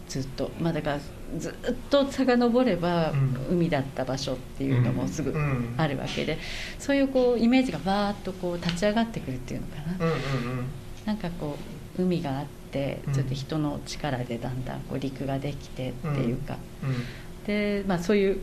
[0.10, 0.52] ずっと。
[0.60, 1.00] まあだから
[1.38, 3.38] ずっと遡ればうん。
[3.52, 5.76] 海だった場所っていうのもすぐうん。
[5.78, 6.38] あるわけで、
[6.80, 10.06] そういうこうイメージがバーッとこう立ち上がってくるっていうのかな。
[10.06, 10.66] うんうん
[11.06, 11.58] なんかこ
[11.98, 18.40] う海があってうんちょっと人の力でだんだんこう陸ができてっていうか、うんでまあそういう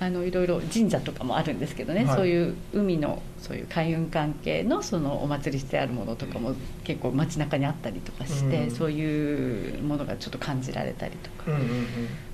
[0.00, 2.16] あのいろいろ神社とかもあるんですけどね、はい。
[2.16, 8.70] そういう海のそういう海運関係のそのお祭りしてあるものとかも結構街中にあったりとかして、うん。
[8.70, 11.86] そういうものがちょっと感じられたりとか、うんうん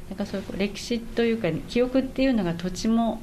[0.09, 3.21] なんかそういう歴史というか記憶っていうのが土地も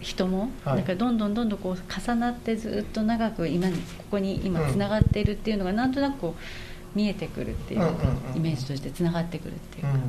[0.00, 0.76] 人も、はい。
[0.76, 7.80] なんかどんどんどんどんこう重なってずっと長く今にここに今つながっているっていうのがなんとなくこう見えてくるっていう
[8.36, 10.00] イメージとしてつながってくるっていうか、うん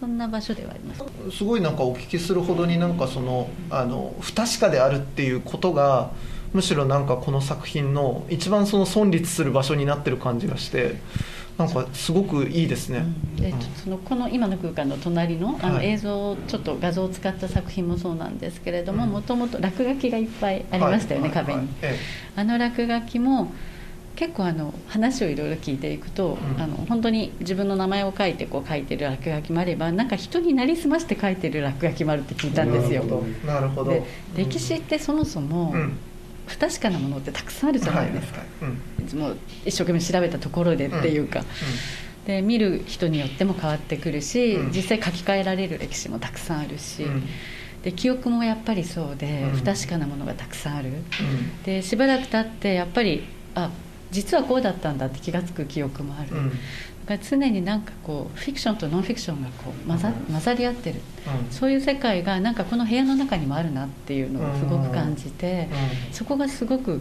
[0.00, 1.36] そんな場所ではあります。
[1.36, 6.10] すごいなんかお聞きするほどになんかそのあの不確かであるっていうことが
[6.54, 10.96] むしろなんかこの作品の一番その存立する場所になってる感じがして
[11.60, 12.98] なんかすごくいいですね。
[12.98, 13.36] うん。
[13.36, 15.88] でそのこの今の空間の隣のあのはい。
[15.88, 19.10] 映像、ちょっと画像を使った作品もそうなんですけれどもうん。
[19.10, 21.68] もともと落書きがいっぱいありましたよね、はいはい壁に。
[21.82, 21.98] え
[22.36, 23.52] あの落書きも
[24.16, 26.62] 結構あの話をいろいろ聞いていくと、うん。
[26.62, 33.04] あの本当に自分の名前を書いてこう書いてる落書きもあればなんか人になりすまして書いてる落書きもあるって聞いえたんですよ。
[33.46, 33.90] なるほど。
[33.90, 34.02] で
[34.36, 35.98] 歴史ってそもそもうん。
[36.46, 38.99] 不確かなものってたくさんあるじゃないですか、はいはいはい。
[38.99, 39.34] うんも
[39.64, 41.44] 一生懸命調べたところでっていうか、
[42.26, 44.72] で見る人によっても変わってくるし、うん。
[44.72, 47.22] 実際書き換えられる歴史もたくさんあるし、うん。
[47.82, 49.56] で記憶もやっぱりそうで、うん。
[49.56, 50.88] 不確かなものがたくさんある。
[50.88, 51.62] うん。
[51.64, 53.70] でしばらく経ってやっぱりあ
[54.10, 56.50] 実はこうだったんだって気が付く記憶もある、うん。
[56.50, 61.00] だから常になんかこうフィクションとノンフィクションがこう混ざ混ざり合ってる。
[61.50, 65.68] そういう世界がなんかこの部屋の中にもあるなっていうのをすごく感じて、
[66.12, 67.00] そこがすごく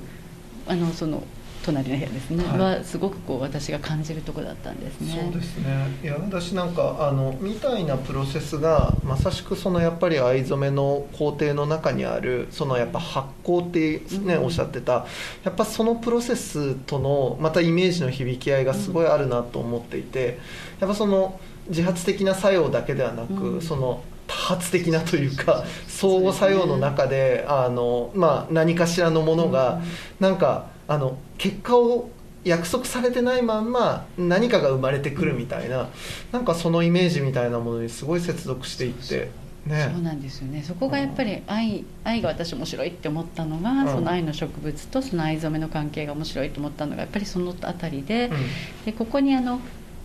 [0.68, 1.24] あのその
[1.70, 2.78] 隣の部屋ですね、はい。
[2.78, 5.22] はすごくこう私が感じるところだったんですね。
[5.24, 5.98] そうですね。
[6.04, 15.06] いや私なんかあのみたいなプロセスがまさしくそのやっぱり藍染めの工程の中にあるそのやっぱ発酵ってね、うんおっしゃってた
[15.44, 20.40] やっぱそのプロセスとのまたイメージの響き合いがすごいあるなと思っていて
[20.80, 23.62] やっぱその自発的な作用だけではなく、うん。
[23.62, 29.82] その多発的なというか相互作用の中であの、まあ、何かしらのものが、
[30.20, 32.10] なんかあの結果を
[32.44, 35.88] 約束されてないまんま何かが生まれてくるみたいな、
[36.32, 39.30] なんかそのイメージみたいなものにすごい接続していって
[39.68, 39.92] ね。
[39.94, 40.64] そうなんですよね。
[40.64, 43.88] そこがやっぱり愛愛が私面白いって思ったのが、うん。
[43.88, 48.86] その愛の植物とその藍染めの関係が面白いと思ったのがやっぱりそのあたりで,、うん。
[48.86, 49.60] でここにあの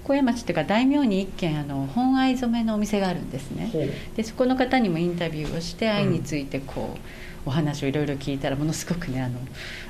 [0.04, 3.70] 高野町っていうか大名に一軒あの本藍染めのお店があるんですね。
[4.16, 6.98] でそこの方にもインタビューをして愛についてこう、
[7.46, 9.38] お話をいろいろ聞いたらものすごくねあの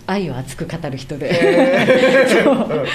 [0.06, 1.34] 愛を熱く語る人で。
[2.44, 2.86] そう。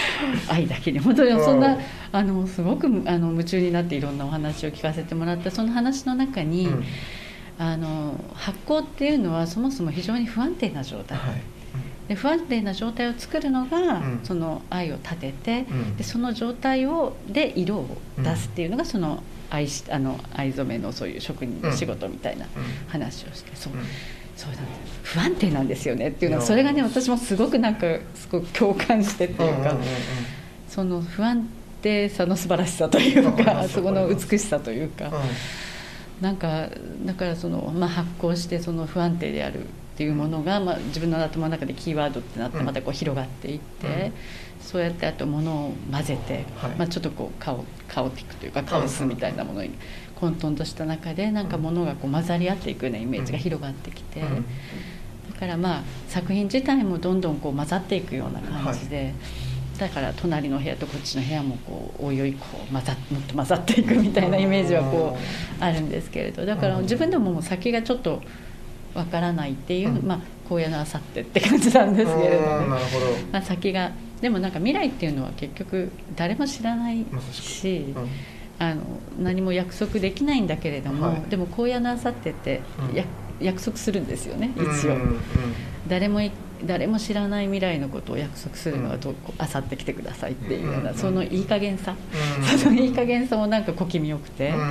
[0.49, 0.99] 愛だけに。
[0.99, 1.77] 本当にそんな、
[2.11, 5.51] あのすごくあの夢中になっていろんなお話を聞かせてもらった。
[5.51, 6.83] その話の中に、うん。
[7.57, 11.41] あの発酵っていうのはそもそも非常に不安定な状態、はい。
[12.07, 14.19] で不安定な状態を作るのが、うん。
[14.23, 15.97] その愛を立てて、うん。
[15.97, 22.45] でその状態をで色を出すっていうのがその藍しあの藍染めのそういう職人の仕事みたいな
[22.87, 23.73] 話をして、そう。
[23.73, 23.79] うん。
[24.37, 29.85] そうなんです不安定なんですよねっていうのはそれがね私もすごくなんかすごく共感してっていうか、うんうんうん
[30.69, 31.49] その不安
[31.81, 35.07] 定さの素晴らしさというわかそこの美しさというか。
[35.07, 35.11] うん
[36.21, 36.69] なんか
[37.05, 42.65] だからその、まあ、発酵してその不安定であるっていうものが、まあ、自分の頭の中でキーワードってなってうん。
[42.65, 44.13] またこう広がっていって、うん。
[44.61, 46.71] そうやってあと物を混ぜて、はい。
[46.77, 49.71] まあ、ちょっとこうカオカオティックというかカオスみたいなものに
[50.15, 54.27] 混沌とした中でなんか物がこう混ざり合っていくようなイメージが広がってきて、うん。
[54.27, 54.41] だ
[55.39, 59.13] からまあ作品自体もどんどんこう混ざっていくような感じで。
[59.79, 68.21] だから隣の部屋とこっちの部屋もこうおいおいこう混ざもっと混ざっていくみたいなイメージはこうあるんですけれどだから自分でももう先がちょっと
[68.93, 70.05] わからないっていう、うん。
[70.05, 70.19] まあ
[70.53, 73.05] 荒野のあさってって感じなんですけれどねうんなるほど。
[73.31, 78.07] まあ、先がでもなんか未来っていうのは結局誰も知らないしうん。
[78.61, 78.81] あの
[79.17, 81.21] 何も約束できないんだけれども、はい。
[81.29, 82.95] でも荒野のあさってってうん。
[82.95, 83.05] や、
[83.39, 85.19] 約束するんですよね一応、うんうん。
[85.87, 86.31] 誰もい
[86.65, 91.95] 誰も知らない未来のことを約束するのはどこあさって来てくださいっていうような、うんそのいい加減さ、
[92.51, 94.69] うんそのいい加減さもなんか小気味よくて、うんうんうん。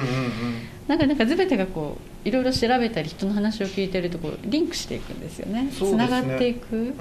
[0.87, 5.71] なんかなんか全てがこういろいろ調べたり人の話を聞いてるとこうリンクしていくんですよね。
[5.73, 6.95] つながっていく。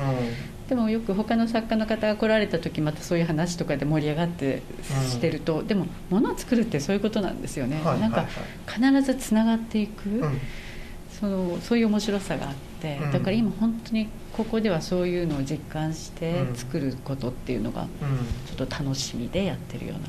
[0.69, 4.61] でもよく他の作家の方が来られた時またそういう話とかで盛り上がって
[5.01, 8.27] うんしてると、でも物を作るってそういうことなんですよね、はいなんかはい
[8.67, 10.39] 必ずつながっていく、うん
[11.19, 17.87] そのそういう面白さがあって、うんだから今本当にここではそういうのを実感してうん作ることっていうのがうん
[18.45, 20.07] ちょっと楽しみでやってるようないや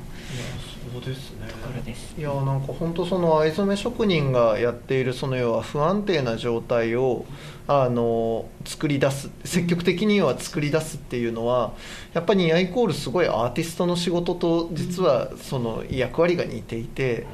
[0.93, 2.15] そうですねところです。
[2.19, 7.25] いやなんか本当その藍染め職人がやっているその要は不安定な状態を
[7.67, 11.73] あの作り出す積極的には作り出すっていうのは
[12.13, 17.27] やっぱりイコールすごいアーティストの仕事と実はその役割が似ていて。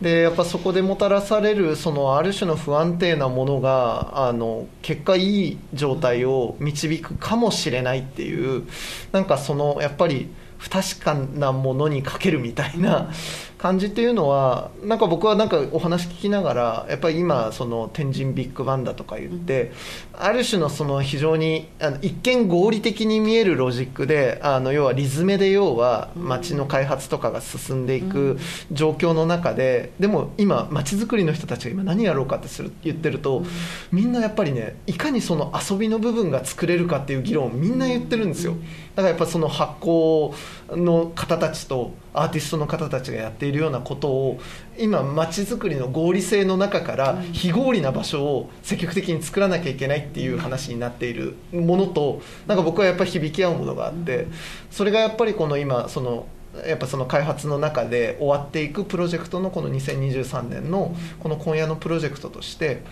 [0.00, 8.64] でやっぱそこでもたらされるそのある種の不安定なものがあの結果いい状態を導くかもしれないっていう
[9.10, 10.28] なんかそのやっぱり
[10.58, 13.10] 不確かなものにかけるみたいな
[13.58, 19.72] 感じっていうのはなんか僕はなんかお話聞きながらやっぱり今その天神ビッグバンダとか言って、
[20.12, 28.38] ある種のその非常にあの一見合理的に見えるロジックであの要はリズメで要は街の開発とかが進んでいく
[28.70, 33.42] 状況の中ででも今街づくりの人たちが今何やろうかってする言ってると
[33.90, 38.54] みんなやっぱりねいかにその遊びの部分が作れるかっていう議論をみんな言ってるんですよ。
[38.94, 40.34] だからやっぱその発行
[40.70, 44.40] の方たちとアーティストの方たちがやっているようなことを
[44.78, 54.26] 今街づくりの合理性の中から非合理な場所を積極的に作らなきゃいけないっていう話になっているものとなんか僕はやっぱり響き合うものがあって
[54.70, 56.26] それがやっぱりこの今その
[56.66, 62.82] やっぱその開発の中で終わっていくプロジェクトのこの2023年のこの今夜のプロジェクトとして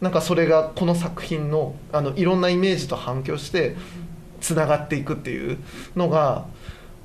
[0.00, 3.76] なんかそれがこの作品のあのいろんなイメージと反響して
[4.40, 5.58] つながっていくっていう
[5.96, 6.44] のが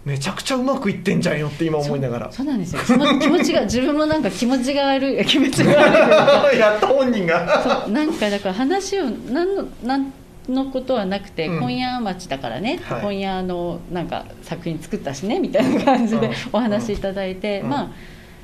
[0.06, 2.32] めちゃくちゃうまくいってんじゃんよって今思いながら。
[2.32, 2.82] そうなんですよ。
[2.86, 7.84] 気持気持ちが 自分もなんか気持ちが悪い 気持ちが悪い やった本人が。
[7.86, 10.14] そうなんかだから話を何の何
[10.48, 11.58] のことはなくて、うん。
[11.60, 13.02] 今夜町だからね、はい。
[13.02, 16.34] 今夜のなんか作品作ったしねみたいな感じでうん。
[16.54, 17.70] お話しいただいて、うん。
[17.70, 17.92] ま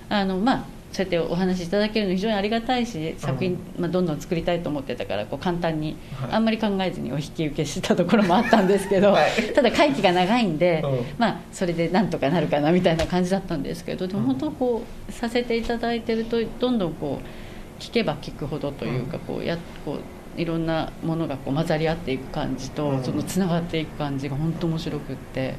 [0.10, 6.32] ああのまあそうやってお話しいただけるの非常にありがたいし作品、まあ、どんどん作りたいと思ってたからこう簡単に、はい。
[6.32, 9.54] あんまり考えずにお引き受けしたところもあったんですけど、はい。
[9.54, 11.06] ただ会期が長いんで、うん。
[11.18, 19.98] まあ、それでなんとかなるかなみたいな感じだったんですけどでもうん本当こうさせていただいてるとどんどんこう聞けば聞くほどというかこうやこ
[20.38, 23.04] ういろんなものがこう混ざり合っていく感じと、うん。
[23.04, 25.56] そのつながっていく感じが本当面白くって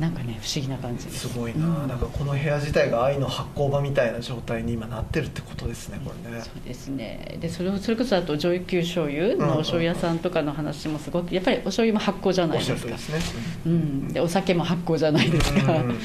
[0.00, 1.28] なんかね不思議な感じです。
[1.28, 1.88] すごいな、うん。
[1.88, 6.40] なんかこの部屋自体が愛の発酵場みたいな状態に今なってるってことですねこれね。
[6.42, 7.38] そうですね。
[7.40, 12.90] でそれをそれこそあと上級醤油のお醤油屋さんとかの話もすごくやっぱりお醤油も発酵じゃないですか。
[12.90, 13.20] ですね。
[13.66, 15.98] うん、でお酒も発酵じゃないですか、うんうん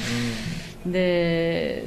[0.86, 0.92] うん。
[0.92, 1.84] で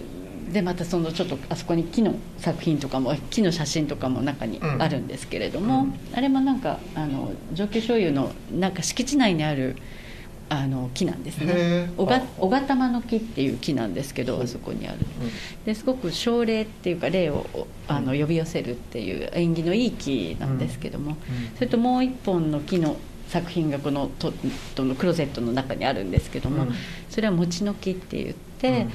[0.52, 6.00] でまたそのちょっとあそこに木の作品とかも木の写真とかも中にあるんですけれども、うん。
[6.14, 9.78] あれもなんかあの上級醤油のなんか敷地内にある
[10.50, 12.22] あの木なんですへねー。
[12.38, 15.00] 小が玉の木っていう木なんですけどあそこにある。
[15.66, 17.46] ですごく奨励っていうか霊を
[17.88, 21.18] あの呼び寄せるっていう縁起のいい木なんですけども、
[21.56, 22.98] それともう一本の木の
[23.30, 24.32] 作品がこのト
[24.76, 26.74] トのクローゼットの中にあるんですけども、うん。
[27.10, 28.92] それは餅の木って言って、うん。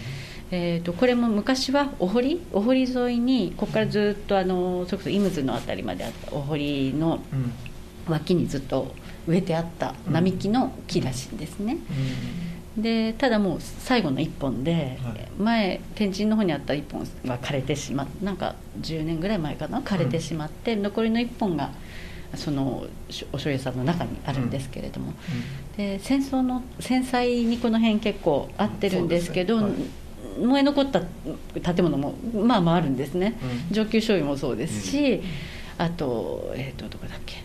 [0.50, 7.52] えー、とこれも昔はお堀お堀沿いにここからずっとあのそれこそイムズの辺りまであったお堀のうん。
[8.08, 8.94] 脇にずっと
[9.26, 11.78] 植えてあった並木の木らしいんですね。
[12.76, 15.28] でただもう最後の1本で、はい。
[15.38, 21.70] 前天神の方にあった1本が枯れてしまってなんか10年ぐらい前かな枯れてしまって、残りの1本が
[22.36, 25.12] そのしお醤油さんの中にあるんですけれども、
[25.76, 29.60] で戦争の戦災にこの辺結構合ってるんですけど
[30.40, 31.02] 燃え残った
[31.74, 33.38] 建物もまあまああるんですね、
[33.70, 33.74] うん。
[33.74, 35.20] 上級醤油もそうですし、
[35.78, 37.42] あと,、えー、とどこだっけ。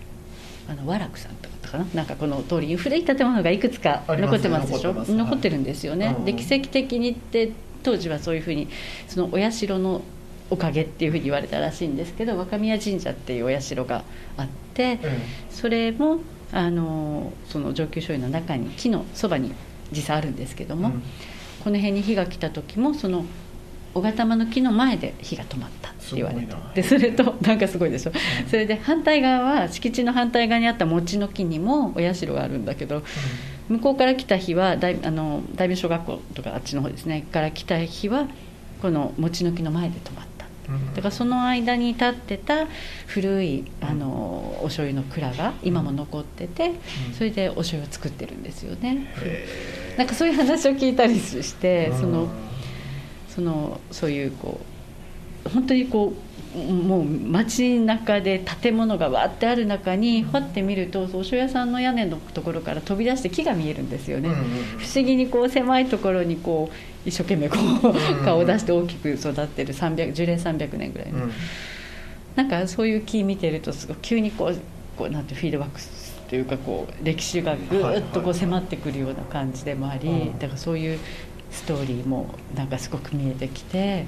[0.70, 1.86] あの和楽さんとかかな？
[1.94, 4.94] なんかこの通りに古い建物がいくつか残ってますでしょ？
[4.94, 5.26] 残ってます。
[5.26, 7.52] 残ってるんですよね、うんで奇跡的にって
[7.84, 8.70] 当時はそういうふうに
[9.10, 10.02] そのお社の
[10.50, 14.04] おかげっていうふうに言われたらしいんですけど若宮神社っていうお社が
[14.38, 15.00] あって、
[15.50, 16.20] それも
[16.52, 19.54] あのその上級醤油の中に木のそばに
[19.92, 20.92] 実際あるんですけども、
[21.64, 23.26] この辺に火が来た時もその
[23.94, 26.56] 小型玉の木の前で火が止まったって言われて。
[26.76, 28.12] でそれとなんかすごいでしょ、
[28.50, 33.04] それで反対側は敷地の反対側にあった餅の木にもお社があるんだけど
[33.70, 38.28] 向こうから来た日は大あの大名小学校とかあっちの方ですねから来た日は
[38.82, 40.34] この餅の木の前で止まった。
[40.96, 42.68] だからその間に立ってた
[43.06, 46.72] 古いあのお醤油の蔵が今も残ってて
[47.18, 49.14] それでお醤油を作ってるんですよね。
[49.98, 52.30] なんかそういう話を聞いたりしてその
[53.34, 54.60] そのそういうこ
[55.46, 56.14] う本当にこ
[56.56, 67.58] うもう街中で建物がわーってある中にふわって見るとお醤油屋さんの屋根のところから飛び出して木が見えるんですよね、うんうんうん不思議にこう狭いところにこう一生懸命こ
[67.90, 71.28] う顔を出して大きく育ってる300樹齢300年ぐらいの、
[72.36, 74.58] なんかそういう木見てるとすごい急にこう
[74.98, 75.80] こうなんてフィードバック
[76.30, 80.40] というかこう歴史がぐーっとこう迫ってくるような感じでもあり、うん。
[80.40, 81.00] だからそういう
[81.54, 84.08] ストーリーもなんかすごく見えてきて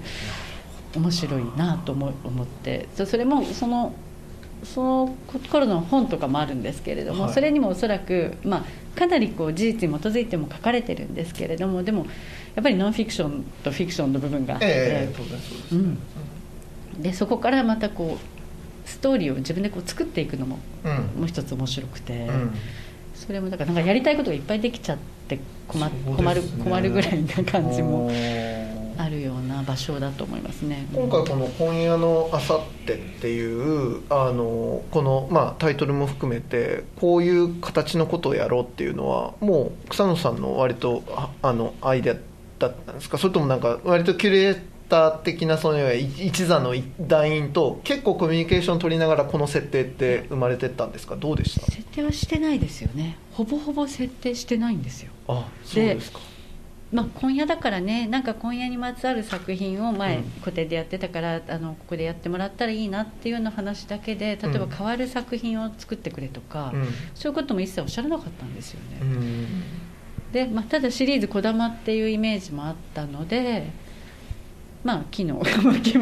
[0.95, 3.93] 面白いなと思思ってそそれもその
[4.63, 5.15] その
[5.51, 7.33] 頃の本とかもあるんですけれども、はい。
[7.33, 12.07] それにもおそらく、まあ、かなりこう事実に基づいても書かれてるんですけれどもでも
[12.55, 15.75] やっぱりノンフィクションとフィクションの部分があって、ええ当然そうです。
[15.75, 15.97] ね
[16.95, 20.91] うん、でそこからまたこうストーリーを自分でこう作っていくのもうん。
[21.19, 22.55] もう一つ面白くて、うん
[23.15, 24.97] それもだからなんかやりたいことがいっぱいできちゃっ
[25.27, 28.11] て困困る困るぐらいな感じも
[28.97, 30.87] あるような場所だと思いますね。
[30.93, 42.15] 今回この「今夜のあさって」っていうあのこの、まあ、タイトルも含めてこういう形のことをやろうっていうのはもう草野さんの割とああのアイデア
[42.59, 43.17] だったんですか？
[43.17, 44.59] それともなんか割とキュレー
[44.89, 51.15] ター的なそのい一座の団員と結構コミュニケーション取りながらこの設定って生まれてったんですか？
[51.15, 51.65] どうでした？
[51.65, 53.17] 設定はしてないですよね。
[53.31, 55.11] ほぼほぼ設定してないんですよ。
[55.27, 56.19] あそうですか。
[56.91, 60.23] まあ、今夜だからねなんか今夜にまつわる作品を前、うん。
[60.39, 66.87] 固定でやってたからあのここでやってもらったらいいなっていうような話だけで例えばうん変わる作品を作ってくれとか、うん。
[67.15, 69.63] そういうことも一切おっしゃらなかったんですよね、うん。
[70.31, 73.67] で、まあ、ただシリーズ「こだま」っていうイメージもあったので
[74.85, 75.43] まあ木の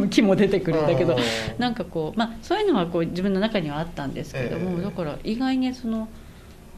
[0.10, 1.18] 木も出てくるんだけど
[1.58, 4.84] なんかこう、まあ、そういうのはこう自分の中にはあったんですけども、ええ。
[4.84, 6.10] だから意外にその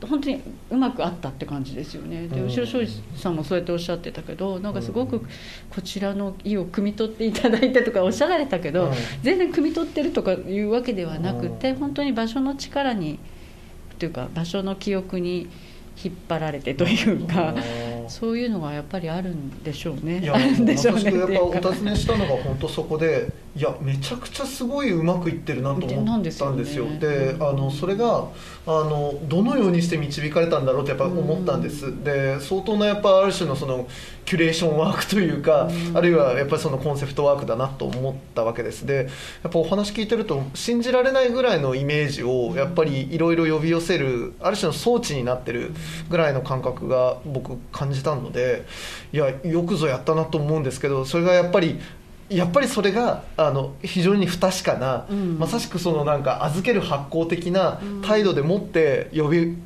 [0.02, 2.28] 本当にうまくあったって感じですよね。
[2.28, 2.48] でうん。
[2.48, 5.22] 後ろ庄司さんもそうやっておっしゃってたけどなんかすごく
[5.72, 8.94] こちらの意を汲み取っていただいてとかおっしゃられたけど、うん。
[9.24, 13.18] 全然汲み取ってるとかいうわけではなくて、本当に場所の力に
[13.98, 15.48] というか場所の記憶に
[16.04, 17.56] 引っ張られてというか。
[18.10, 20.20] そういうのがやっぱりあるんでしょうね。
[20.20, 26.54] いやあるんでしょうねやっぱお尋ねしたのが本当そこでいやめちゃくちゃすごいうまくいってるなと思ったんですよ。
[26.54, 27.00] でね。
[27.00, 28.28] であのそれが
[28.68, 33.88] あのどのようにして導かれたんだろうってやっぱ思ったんです、で相当なやっぱある種のその
[34.26, 38.86] キュレーションワークというか、あるいはやっぱりそのコンセプトワークだなと思ったわけです。
[38.86, 39.08] で
[39.44, 45.72] やっぱお話聞いてると信じられないぐらいのイメージをやっぱりいろいろ呼び寄せるある種の装置になってる
[46.10, 48.66] ぐらいの感覚が僕感じたので
[49.14, 51.80] いやよくぞやったなと思うんですけどそれがやっぱり
[52.30, 55.38] やっぱりそれがあの非常に不確かな、うん。
[55.38, 59.58] まさしくそのなんか預ける発行的な態度でもって呼び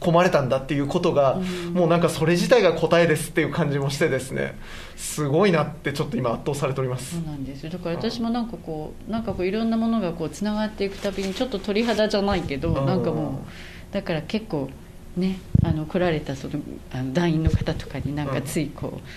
[0.00, 1.40] 込まれたんだっていうことが、
[1.72, 4.54] もうなんかそれ自体が答えですっていう感じもしてですね。
[4.96, 7.16] すごいなってちょっと今圧倒されております。
[7.16, 7.24] そう。
[7.24, 7.70] なんですよ。
[7.70, 12.86] だから私もなんかこうなんかこういろんなものがこうつながっていくたびにちょっと鳥肌じゃないけどうん。
[12.86, 13.44] なんかも
[13.90, 14.68] うだから結構
[15.16, 16.60] ねあの来られたその
[16.92, 19.08] あの団員の方とかになんかついこう、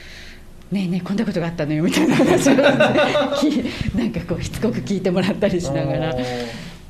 [0.72, 2.59] ねえねえこんなことがあったのよみたいな話をき
[3.97, 6.13] なんかこうしつこく聞いてもらったりしながら、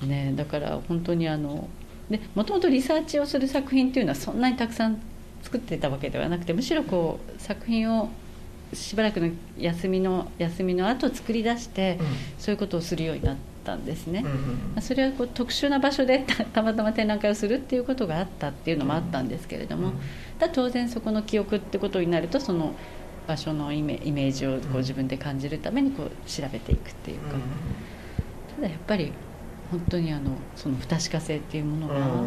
[0.06, 1.68] ね、だから本当にあの
[2.10, 4.98] でもともとリサーチをする作品っていうのはそんなにたくさん
[5.44, 8.10] 作ってたわけではなくてむしろこう作品を
[8.74, 11.98] しばらくの休みの休みの後作り出して、
[12.38, 14.24] そういうことをするようになったんですね。
[14.26, 14.44] うんうんま
[14.78, 19.94] あそれはこう特殊な場所でた たまたま展覧会をするっていうことがあったっていうのもあったんですけれども、
[20.40, 22.74] だ当然そこの記憶ってことになるとその
[23.28, 27.38] 場所のイメイメージをこう自分で感じるためにこう調べていくっていうか、
[28.56, 29.12] ただやっぱり
[29.70, 32.24] 本当にあのその不確か性っていうものが、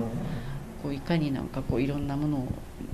[0.82, 2.48] こういかになんかこういろんなものを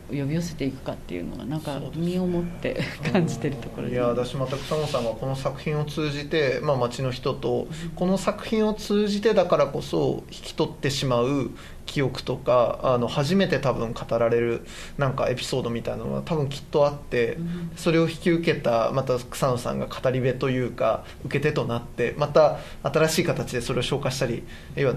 [0.09, 2.80] 呼び寄せていくかっていうのがなんか身をもって
[3.12, 3.95] 感じてるところで。
[3.95, 7.66] いや私また草野さんがこの作品を通じて、まあ、町の人と
[7.97, 11.51] この作品を通じてだからこそ引き取ってしまう
[11.87, 14.66] 記憶とかあの初めて多分語られる
[14.99, 17.39] なんかエピソードみたいなのが多分きっとあって、
[17.76, 24.43] それを引き受けたまた草野さんが語り部というか受け手となってまた新しい形でそれを消化したり
[24.74, 24.95] 要は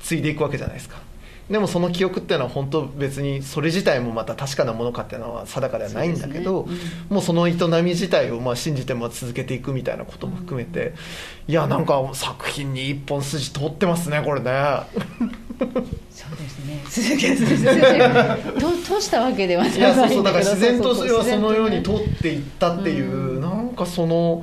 [0.00, 1.03] 継いでいくわけじゃないですか。
[1.50, 6.90] でもその記憶っていうのは本当別にそれ自体もまた確かなものかっていうのは定かではないんだけど、そうですね。
[7.10, 10.94] もうその営み自体をまあ信じても続けていくみたいなことも含めて、
[11.46, 14.50] いやなんか作品に一本筋通ってますねこれね。
[16.10, 16.82] そうですね。
[18.84, 19.76] 通したわけではない。
[19.76, 24.42] いやそうそうだから自然とそはそのように通っていったっていう、なんかその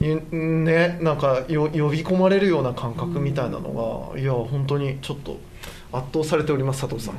[0.00, 5.38] いねなんかよ呼び込まれるような感覚みたいなのが、いや本当にちょっと
[5.96, 7.14] 圧倒されております佐藤さん。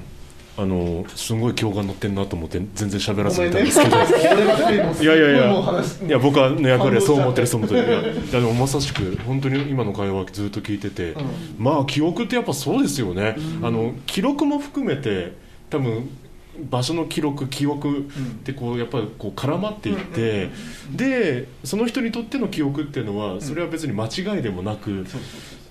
[0.57, 4.35] あのすごい今日が乗ってんなと思って全然喋らごめんねせていたんですけど。
[4.35, 5.05] 俺ばっかりもうい。
[5.05, 5.83] やいやいや。
[6.07, 8.13] いや僕はの役割はそう思ってるそう感思ってる。
[8.13, 11.13] いやでもまさしく本当に今の会話ずっと聞いてて、
[11.57, 15.33] まあ記憶ってやっぱそうですよね、あの記録も含めて
[15.69, 16.09] 多分
[16.69, 18.03] 場所の記録記憶っ
[18.45, 20.51] てこうやっぱりこう絡まっていって、
[20.89, 25.05] でその人にとっての記憶っていうのはそれは別に間違いでもなく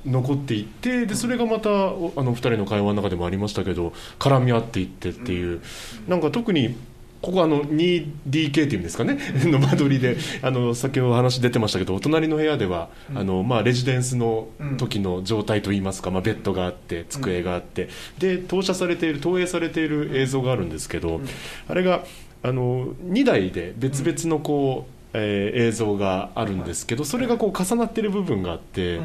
[0.06, 5.62] 残っていってでそれがまたおあの2人の会話の中でもありましたけど絡み合っていってっていう、
[6.08, 6.76] なんか特に
[7.24, 9.18] ここあの 2DK っていうんですかね？
[9.46, 17.88] の間取りであの先ほど話出てましたけどお隣の部屋では、あのまあ、レジデンスの時の状態といいますか、まあ、ベッドがあって机があって、
[18.18, 21.22] で投射されている投影されている映像があるんですけど、
[21.66, 22.04] あれが
[22.42, 29.00] あの2台で別々のこう、えー映像があるんですけどそれがこう重なっている部分があって、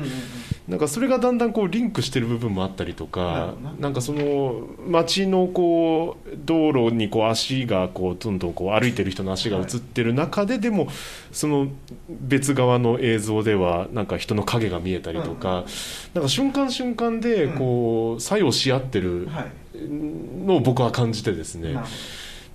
[0.68, 10.88] なんかそれがだんだんこうリンクしてる部分もあったりとかななんかその街のこう道路にこう足がこうどんどんこう歩いてる人の足が映ってる中ででも
[11.32, 11.68] その
[12.10, 15.66] 別側の映像ではなんか人の影が見えたりとか
[16.14, 19.51] なんか瞬間瞬間でこう作用し合ってるはい。
[19.82, 21.78] のを僕は感じてですね。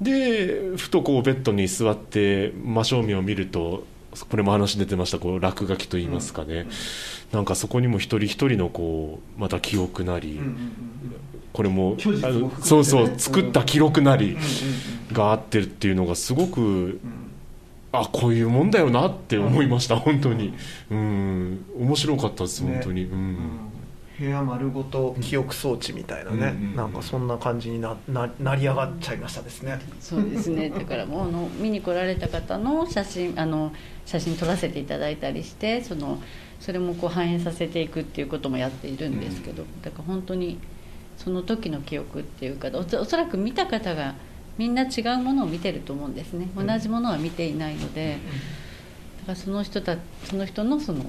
[0.01, 3.86] でふとこうベッドに座って真正面を見ると
[4.28, 6.66] これも話出てましたこう落書きといいますかね、
[7.32, 10.61] なんかそこにも一人一人のこうまた記憶なり、どうんうんうん。
[11.53, 17.01] これも虚実あのそうそう作った記録なりうんうんがあってるっていうのがすごくうん。
[17.92, 20.53] あこういうもんだよなって思いました、本当に。
[20.90, 21.64] うん。
[21.78, 23.18] 面白かったですね本当に、ううん。
[23.18, 23.38] ん
[24.19, 29.81] 部屋丸ごと記憶装置みたいなね、うんうんなんかそんな感じになななり上がっちゃいましたですね。
[30.01, 30.71] そうですね。
[30.71, 33.73] だからもうあの見に来られた方の写真あの
[34.07, 36.23] 写真撮らせていただいたりしてその
[36.61, 40.59] それもこう反映させていくっていうこともやっているんですけど、だから本当に
[41.17, 44.15] その時の記憶っていうかおそおそらく見た方が
[44.57, 46.49] みんな違うものを見てると思うんですね。
[46.57, 48.19] 同じものは見ていないので、
[49.21, 51.05] だからその人たその人のその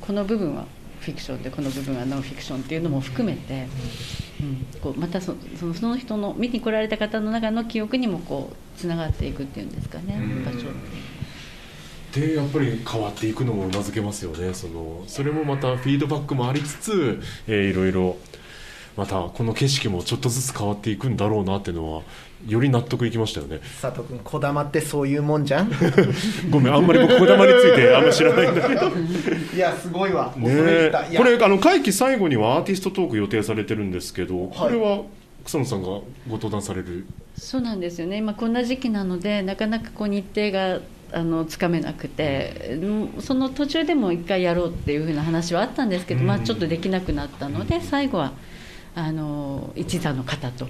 [0.00, 0.66] この部分は
[1.00, 3.66] フィクションでこの部分はノンフィクションっていうのも含めて、
[4.40, 10.68] うん、こうまたそそのその人の見に来られた方の中の記憶にもこうつながっていくっていうんですかね、場所。
[12.12, 18.16] でやっぱり変わっていくのもうなずけますよねそのそれもまたフィードバックもありつつ、えーいろいろ
[18.96, 22.02] またこの景色もちょっとずつ変わっていくんだろうなっていうのは
[22.46, 23.60] より納得いきましたよね。
[23.82, 25.70] 佐藤君こだまってそういうもんじゃん？
[26.50, 28.82] ごめんあんまり僕こだまについてあんま知らないんだけど。
[29.54, 30.32] いやすごいわ。
[30.36, 35.02] ねこれあの会期最後にはアーティストトーク予定されてるんですけど、これは
[35.44, 37.06] 草野さんがご登壇される？
[37.36, 38.18] そうなんですよね。
[38.18, 40.80] 今こんな時期なのでなかなかこう日程が
[41.10, 48.32] あのつかめなくてうんその途中でも一回やろうっていうふうな話はあったんですけど、まあ、ちょっとできなくなったので最後は
[48.94, 50.68] あの一座の方と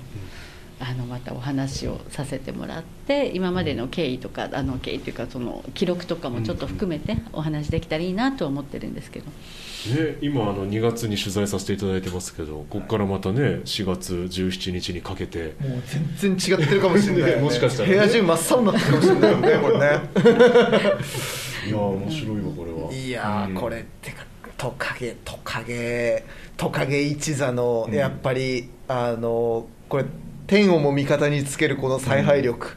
[0.80, 15.56] あのまたお話をさせてもらって今までの経緯とかあの経緯というかその記録とかもちょっと含めてお話できたらいいなと思ってるんですけど、ね、今あの2月に取材させていただいてますけどここからまたね4月17日にかけて。
[15.60, 15.82] もう
[16.16, 17.36] 全然違ってるかもしれない、ね。
[17.42, 17.94] もしかしたらね。
[17.94, 19.80] 部屋中真っ青になってるかもしれないよねこれね。
[21.66, 22.92] いやー面白いわこれは。
[22.92, 23.54] いやー、うん。
[23.54, 24.24] これってか
[24.56, 26.24] トカゲトカゲ
[26.56, 27.94] トカゲ一座のうん。
[27.94, 30.04] やっぱり、あのこれ
[30.48, 32.68] 天をも味方につけるこの采配力、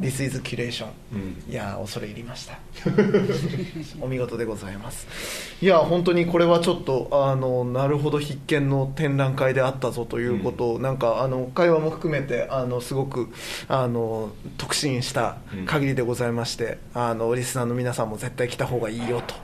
[0.00, 1.42] This is curation うん。
[1.50, 2.58] いやー恐れ入りました。
[4.00, 5.08] お見事でございます。
[5.60, 10.74] いや本当にこれはちょっとあのなるほど必見の展覧会であったぞということ。
[10.74, 13.30] を、なんかあの会話も含めてあのすごく
[13.66, 19.34] あの特進した限りでございまして、あのリスナーの皆さんも絶対来た方がいいよと。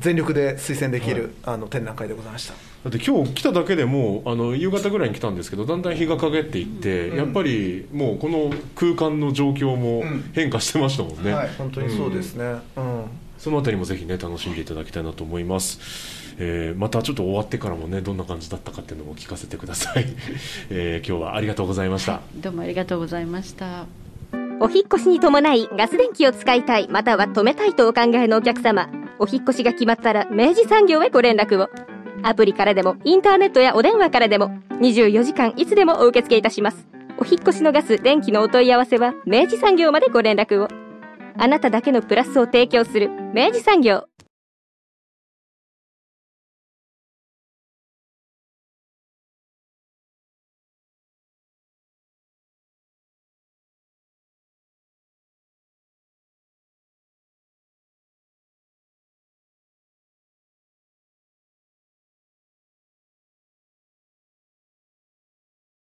[0.00, 10.30] 全力で推薦できる、あの展覧会でございましただって今日来ただけでもうあの夕方ぐらいに来たんですけどだんだん日が陰っていって、やっぱりもうこの空間の状況もうん。
[10.32, 12.44] 変化してましたもんね、はい本当にそうですね。
[12.76, 13.04] うん、
[13.38, 20.06] そのあたりもぜひね楽しんでいただきたいなと思います、えーまたちょっと終わってからもねどんな感じだったかっていうのも聞かせてください、
[20.70, 23.86] えー今日はありがとうございました、どうもありがとうございました。
[24.60, 28.88] お引っ越しに伴いガス電気を使いたいまたは止めたいとお考えのお客様。
[29.20, 31.68] お引っ越しが決まったら明治産業へご連絡を
[32.22, 34.50] アプリからでもインターネットやお電話からでも
[34.80, 36.86] 24時間いつでもお受け付けいたします。
[37.20, 40.68] お引越しのガス電気のお問い合わせは明治産業までご連絡を。
[41.36, 44.04] あなただけのプラスを提供する明治産業。